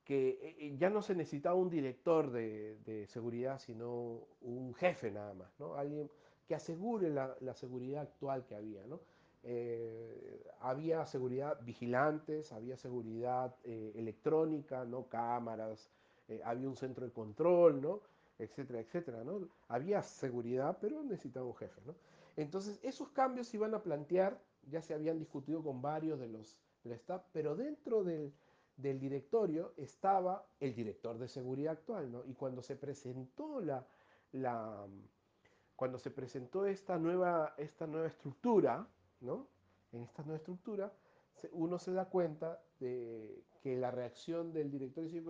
que, 0.04 0.56
eh, 0.58 0.76
ya 0.78 0.90
no 0.90 1.02
se 1.02 1.14
necesitaba 1.14 1.54
un 1.56 1.70
director 1.70 2.30
de, 2.30 2.76
de, 2.84 3.06
seguridad, 3.06 3.58
sino 3.58 4.20
un 4.42 4.74
jefe 4.74 5.10
nada 5.10 5.34
más, 5.34 5.58
¿no? 5.58 5.74
Alguien 5.74 6.10
que 6.46 6.54
asegure 6.54 7.10
la, 7.10 7.36
la 7.40 7.54
seguridad 7.54 8.02
actual 8.02 8.44
que 8.46 8.54
había, 8.54 8.86
¿no? 8.86 9.00
Eh, 9.46 10.42
había 10.60 11.04
seguridad 11.06 11.58
vigilantes, 11.62 12.52
había 12.52 12.76
seguridad 12.76 13.54
eh, 13.64 13.92
electrónica, 13.94 14.84
¿no? 14.84 15.08
Cámaras, 15.08 15.90
eh, 16.28 16.40
había 16.44 16.68
un 16.68 16.76
centro 16.76 17.04
de 17.04 17.12
control, 17.12 17.80
¿no? 17.80 18.00
Etcétera, 18.38 18.80
etcétera, 18.80 19.22
¿no? 19.24 19.48
Había 19.68 20.02
seguridad, 20.02 20.78
pero 20.80 21.02
necesitaba 21.02 21.46
un 21.46 21.56
jefe, 21.56 21.80
¿no? 21.86 21.94
Entonces, 22.36 22.80
esos 22.82 23.10
cambios 23.10 23.48
se 23.48 23.58
iban 23.58 23.74
a 23.74 23.82
plantear 23.82 24.40
ya 24.70 24.82
se 24.82 24.94
habían 24.94 25.18
discutido 25.18 25.62
con 25.62 25.82
varios 25.82 26.18
de 26.18 26.28
los 26.28 26.56
del 26.82 26.94
staff, 26.94 27.22
pero 27.32 27.56
dentro 27.56 28.04
del, 28.04 28.32
del, 28.76 28.98
directorio 28.98 29.74
estaba 29.76 30.46
el 30.60 30.74
director 30.74 31.18
de 31.18 31.28
seguridad 31.28 31.72
actual, 31.74 32.10
¿no? 32.10 32.24
Y 32.24 32.34
cuando 32.34 32.62
se 32.62 32.76
presentó 32.76 33.60
la, 33.60 33.86
la 34.32 34.86
cuando 35.76 35.98
se 35.98 36.10
presentó 36.10 36.66
esta 36.66 36.98
nueva, 36.98 37.54
esta 37.58 37.86
nueva 37.86 38.08
estructura, 38.08 38.86
¿no? 39.20 39.48
En 39.92 40.02
esta 40.02 40.22
nueva 40.22 40.38
estructura, 40.38 40.92
uno 41.52 41.78
se 41.78 41.92
da 41.92 42.08
cuenta 42.08 42.62
de 42.80 43.44
que 43.62 43.76
la 43.76 43.90
reacción 43.90 44.52
del 44.52 44.70
director 44.70 45.04
dice, 45.04 45.22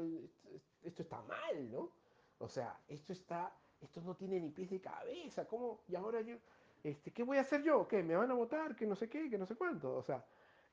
esto 0.82 1.02
está 1.02 1.22
mal, 1.22 1.70
¿no? 1.70 1.92
O 2.38 2.48
sea, 2.48 2.78
esto 2.88 3.12
está, 3.12 3.56
esto 3.80 4.00
no 4.02 4.14
tiene 4.14 4.40
ni 4.40 4.50
pies 4.50 4.70
de 4.70 4.80
cabeza, 4.80 5.46
¿cómo? 5.46 5.80
Y 5.88 5.94
ahora 5.94 6.20
yo, 6.20 6.36
este, 6.82 7.12
¿qué 7.12 7.22
voy 7.22 7.38
a 7.38 7.42
hacer 7.42 7.62
yo? 7.62 7.88
¿Qué? 7.88 8.02
¿Me 8.02 8.16
van 8.16 8.30
a 8.30 8.34
votar? 8.34 8.76
¿Que 8.76 8.86
no 8.86 8.94
sé 8.94 9.08
qué? 9.08 9.30
¿Que 9.30 9.38
no 9.38 9.46
sé 9.46 9.54
cuánto? 9.54 9.96
O 9.96 10.02
sea, 10.02 10.24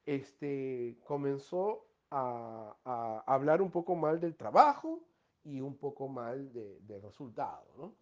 este, 0.06 0.98
comenzó 1.06 1.86
a, 2.12 2.76
a 2.86 3.24
hablar 3.26 3.62
un 3.62 3.72
poco 3.72 3.96
mal 3.96 4.20
del 4.20 4.36
trabajo 4.36 5.02
y 5.44 5.62
un 5.62 5.76
poco 5.78 6.08
mal 6.08 6.52
de, 6.54 6.80
del 6.82 7.02
resultado, 7.02 7.66
¿no? 7.78 7.94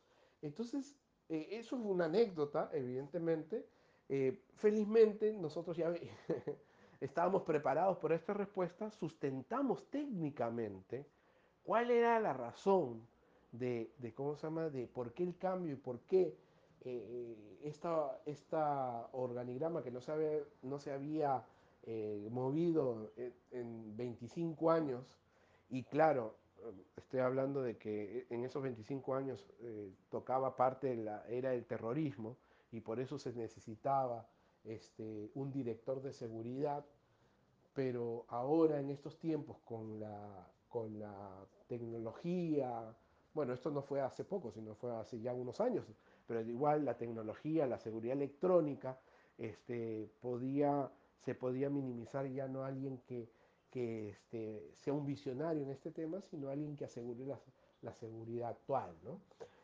Entonces, 0.41 0.97
eh, 1.29 1.47
eso 1.51 1.77
fue 1.77 1.91
una 1.91 2.05
anécdota, 2.05 2.69
evidentemente. 2.73 3.65
Eh, 4.09 4.43
felizmente, 4.55 5.33
nosotros 5.33 5.77
ya 5.77 5.93
estábamos 6.99 7.43
preparados 7.43 7.97
por 7.97 8.11
esta 8.11 8.33
respuesta, 8.33 8.89
sustentamos 8.91 9.89
técnicamente 9.89 11.05
cuál 11.63 11.91
era 11.91 12.19
la 12.19 12.33
razón 12.33 13.07
de, 13.51 13.93
de, 13.97 14.13
¿cómo 14.13 14.35
se 14.35 14.47
llama?, 14.47 14.69
de 14.69 14.87
por 14.87 15.13
qué 15.13 15.23
el 15.23 15.37
cambio 15.37 15.73
y 15.73 15.77
por 15.77 15.99
qué 16.01 16.35
eh, 16.81 17.59
esta, 17.63 18.19
esta, 18.25 19.09
organigrama 19.11 19.83
que 19.83 19.91
no 19.91 20.01
se 20.01 20.11
había, 20.11 20.39
no 20.61 20.79
se 20.79 20.91
había 20.91 21.43
eh, 21.83 22.27
movido 22.31 23.11
en, 23.15 23.33
en, 23.51 23.97
25 23.97 24.71
años, 24.71 25.05
y 25.69 25.83
claro, 25.83 26.35
estoy 26.97 27.21
hablando 27.21 27.61
de 27.61 27.77
que 27.77 28.27
en 28.29 28.43
esos 28.43 28.61
25 28.61 29.15
años 29.15 29.45
eh, 29.61 29.91
tocaba 30.09 30.55
parte 30.55 30.87
de 30.87 30.97
la 30.97 31.25
era 31.27 31.51
del 31.51 31.65
terrorismo, 31.65 32.37
y 32.71 32.81
por 32.81 32.99
eso 32.99 33.17
se 33.17 33.33
necesitaba 33.33 34.27
este, 34.63 35.31
un 35.33 35.51
director 35.51 36.01
de 36.01 36.13
seguridad, 36.13 36.85
pero 37.73 38.25
ahora 38.27 38.79
en 38.79 38.89
estos 38.89 39.17
tiempos 39.17 39.57
con 39.63 39.99
la, 39.99 40.47
con 40.67 40.99
la 40.99 41.45
tecnología, 41.67 42.93
bueno, 43.33 43.53
esto 43.53 43.71
no 43.71 43.81
fue 43.81 44.01
hace 44.01 44.23
poco, 44.23 44.51
sino 44.51 44.75
fue 44.75 44.95
hace 44.95 45.19
ya 45.19 45.33
unos 45.33 45.61
años, 45.61 45.85
pero 46.27 46.41
igual 46.41 46.85
la 46.85 46.97
tecnología, 46.97 47.65
la 47.65 47.79
seguridad 47.79 48.17
electrónica, 48.17 48.99
este, 49.37 50.09
podía, 50.21 50.91
se 51.23 51.35
podía 51.35 51.69
minimizar 51.69 52.27
ya 52.27 52.47
no 52.47 52.63
alguien 52.63 52.99
que, 53.07 53.29
que 53.71 54.09
este, 54.09 54.71
sea 54.75 54.93
un 54.93 55.05
visionario 55.05 55.63
en 55.63 55.69
este 55.69 55.91
tema, 55.91 56.21
sino 56.21 56.49
alguien 56.49 56.75
que 56.75 56.85
asegure 56.85 57.25
la, 57.25 57.39
la 57.81 57.93
seguridad 57.93 58.49
actual. 58.49 58.95
¿no? 59.03 59.19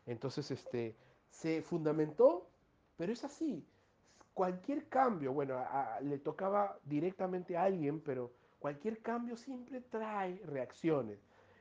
Entonces, 0.06 0.50
este, 0.50 0.96
se 1.30 1.62
fundamentó, 1.62 2.48
pero 2.96 3.12
es 3.12 3.24
así. 3.24 3.64
Cualquier 4.34 4.88
cambio, 4.88 5.32
bueno, 5.32 5.58
le 6.02 6.18
tocaba 6.18 6.78
directamente 6.84 7.56
a 7.56 7.64
alguien, 7.64 8.00
pero 8.00 8.32
cualquier 8.58 9.00
cambio 9.00 9.36
siempre 9.36 9.80
trae 9.80 10.40
reacciones. 10.44 11.18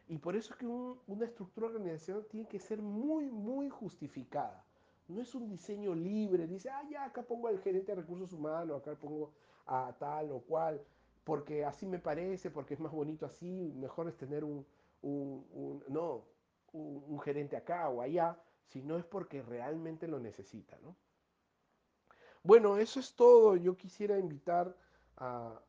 Y 0.07 0.17
por 0.17 0.35
eso 0.35 0.53
es 0.53 0.59
que 0.59 0.67
un, 0.67 0.99
una 1.07 1.25
estructura 1.25 1.67
organizacional 1.67 2.25
tiene 2.25 2.47
que 2.47 2.59
ser 2.59 2.81
muy, 2.81 3.31
muy 3.31 3.69
justificada 3.69 4.65
no 5.07 5.21
es 5.21 5.35
un 5.35 5.47
diseño 5.47 5.93
libre, 5.93 6.47
dice, 6.47 6.69
ah, 6.69 6.83
ya, 6.89 7.05
acá 7.05 7.21
pongo 7.21 7.47
al 7.47 7.59
gerente 7.59 7.91
de 7.91 8.01
recursos 8.01 8.33
humanos, 8.33 8.81
acá 8.81 8.95
pongo 8.95 9.31
a 9.65 9.95
tal 9.99 10.31
o 10.31 10.39
cual, 10.41 10.81
porque 11.23 11.65
así 11.65 11.85
me 11.85 11.99
parece, 11.99 12.51
porque 12.51 12.75
es 12.75 12.79
más 12.79 12.91
bonito 12.91 13.25
así, 13.25 13.73
mejor 13.75 14.07
es 14.07 14.15
tener 14.17 14.43
un, 14.43 14.65
no, 15.87 16.25
un, 16.71 17.19
gerente 17.21 17.55
acá 17.55 17.89
o 17.89 18.01
allá, 18.01 18.39
sino 18.67 18.97
es 18.97 19.05
porque 19.05 19.41
realmente 19.41 20.07
lo 20.07 20.19
necesita, 20.19 20.77
¿no? 20.83 20.95
Bueno, 22.43 22.77
eso 22.77 22.99
es 22.99 23.15
todo. 23.15 23.55
Yo 23.55 23.75
quisiera 23.75 24.19
invitar 24.19 24.75
a, 25.17 25.59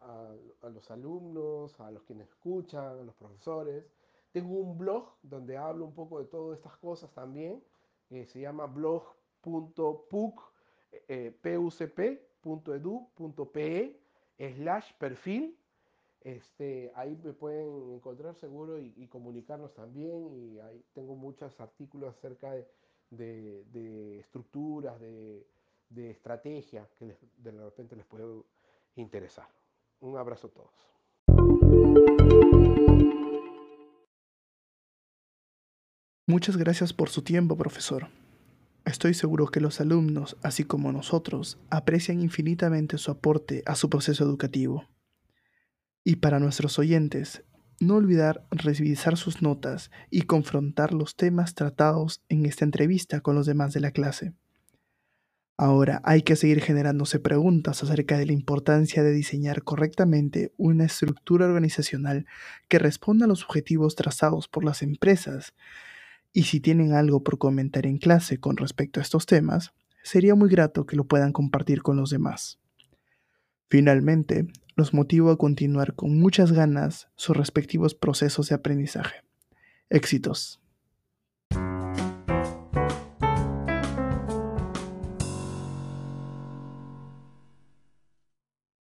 los 0.63 0.91
alumnos, 0.91 1.81
a 1.81 1.91
los 1.91 2.03
que 2.03 2.15
escuchan, 2.25 2.99
a 2.99 3.03
los 3.03 3.15
profesores. 3.15 3.85
Tengo 4.31 4.57
un 4.57 4.77
blog 4.77 5.15
donde 5.23 5.57
hablo 5.57 5.87
un 5.87 5.95
poco 5.95 6.19
de 6.19 6.27
todas 6.27 6.59
estas 6.59 6.77
cosas 6.77 7.11
también. 7.13 7.65
Eh, 8.11 8.27
se 8.27 8.41
llama 8.41 8.67
blog.pucp.edu.pe 12.47 14.01
slash 14.39 14.93
perfil. 14.99 15.57
Este, 16.21 16.93
ahí 16.97 17.17
me 17.23 17.33
pueden 17.33 17.95
encontrar 17.95 18.35
seguro 18.35 18.79
y, 18.81 19.07
comunicarnos 19.09 19.75
también. 19.75 20.29
Y 20.35 20.59
ahí 20.61 20.85
tengo 20.93 21.15
muchos 21.15 21.59
artículos 21.61 22.15
acerca 22.17 22.53
de, 23.11 24.19
estructuras, 24.21 25.01
de, 25.01 25.47
de 25.91 26.11
estrategia 26.11 26.89
que 26.99 27.17
de 27.39 27.51
repente 27.51 27.97
les 27.97 28.07
puede 28.07 28.43
interesar. 28.97 29.47
Un 30.01 30.17
abrazo 30.17 30.49
a 30.49 30.51
todos. 30.51 30.73
Muchas 36.29 36.57
gracias 36.57 36.93
por 36.93 37.09
su 37.09 37.23
tiempo, 37.23 37.57
profesor. 37.57 38.09
Estoy 38.87 39.14
seguro 39.14 39.49
que 39.49 39.61
los 39.61 39.81
alumnos, 39.81 40.37
así 40.44 40.62
como 40.62 40.92
nosotros, 40.92 41.59
aprecian 41.70 42.20
infinitamente 42.20 42.99
su 42.99 43.11
aporte 43.11 43.64
a 43.66 43.75
su 43.75 43.90
proceso 43.90 44.22
educativo. 44.22 44.88
Y 46.05 46.16
para 46.16 46.38
nuestros 46.38 46.79
oyentes, 46.79 47.42
no 47.81 47.96
olvidar 47.96 48.46
revisar 48.53 49.16
sus 49.16 49.42
notas 49.42 49.90
y 50.09 50.22
confrontar 50.22 50.94
los 50.94 51.16
temas 51.16 51.57
tratados 51.57 52.22
en 52.29 52.46
esta 52.46 52.64
entrevista 52.64 53.20
con 53.20 53.35
los 53.35 53.44
demás 53.44 53.72
de 53.72 53.81
la 53.81 53.90
clase. 53.90 54.35
Ahora 55.59 56.01
hay 56.05 56.22
que 56.22 56.37
seguir 56.37 56.61
generándose 56.61 57.18
preguntas 57.18 57.83
acerca 57.83 58.16
de 58.16 58.27
la 58.27 58.35
importancia 58.35 59.03
de 59.03 59.11
diseñar 59.11 59.64
correctamente 59.64 60.53
una 60.59 60.85
estructura 60.85 61.46
organizacional 61.46 62.25
que 62.68 62.79
responda 62.79 63.25
a 63.25 63.29
los 63.29 63.42
objetivos 63.42 63.96
trazados 63.96 64.46
por 64.46 64.64
las 64.64 64.83
empresas 64.83 65.55
y 66.37 66.42
si 66.42 66.61
tienen 66.61 66.92
algo 66.92 67.25
por 67.25 67.38
comentar 67.38 67.87
en 67.87 67.96
clase 67.96 68.38
con 68.38 68.59
respecto 68.59 69.01
a 69.01 69.03
estos 69.03 69.25
temas, 69.25 69.72
sería 70.03 70.35
muy 70.35 70.51
grato 70.51 70.85
que 70.85 70.94
lo 70.94 71.07
puedan 71.07 71.33
compartir 71.33 71.81
con 71.81 71.96
los 71.96 72.11
demás. 72.11 72.59
Finalmente, 73.70 74.46
los 74.75 74.92
motivo 74.92 75.31
a 75.31 75.38
continuar 75.38 75.94
con 75.94 76.20
muchas 76.20 76.53
ganas 76.53 77.09
sus 77.16 77.35
respectivos 77.35 77.94
procesos 77.94 78.51
de 78.51 78.55
aprendizaje. 78.55 79.22
Éxitos. 79.88 80.61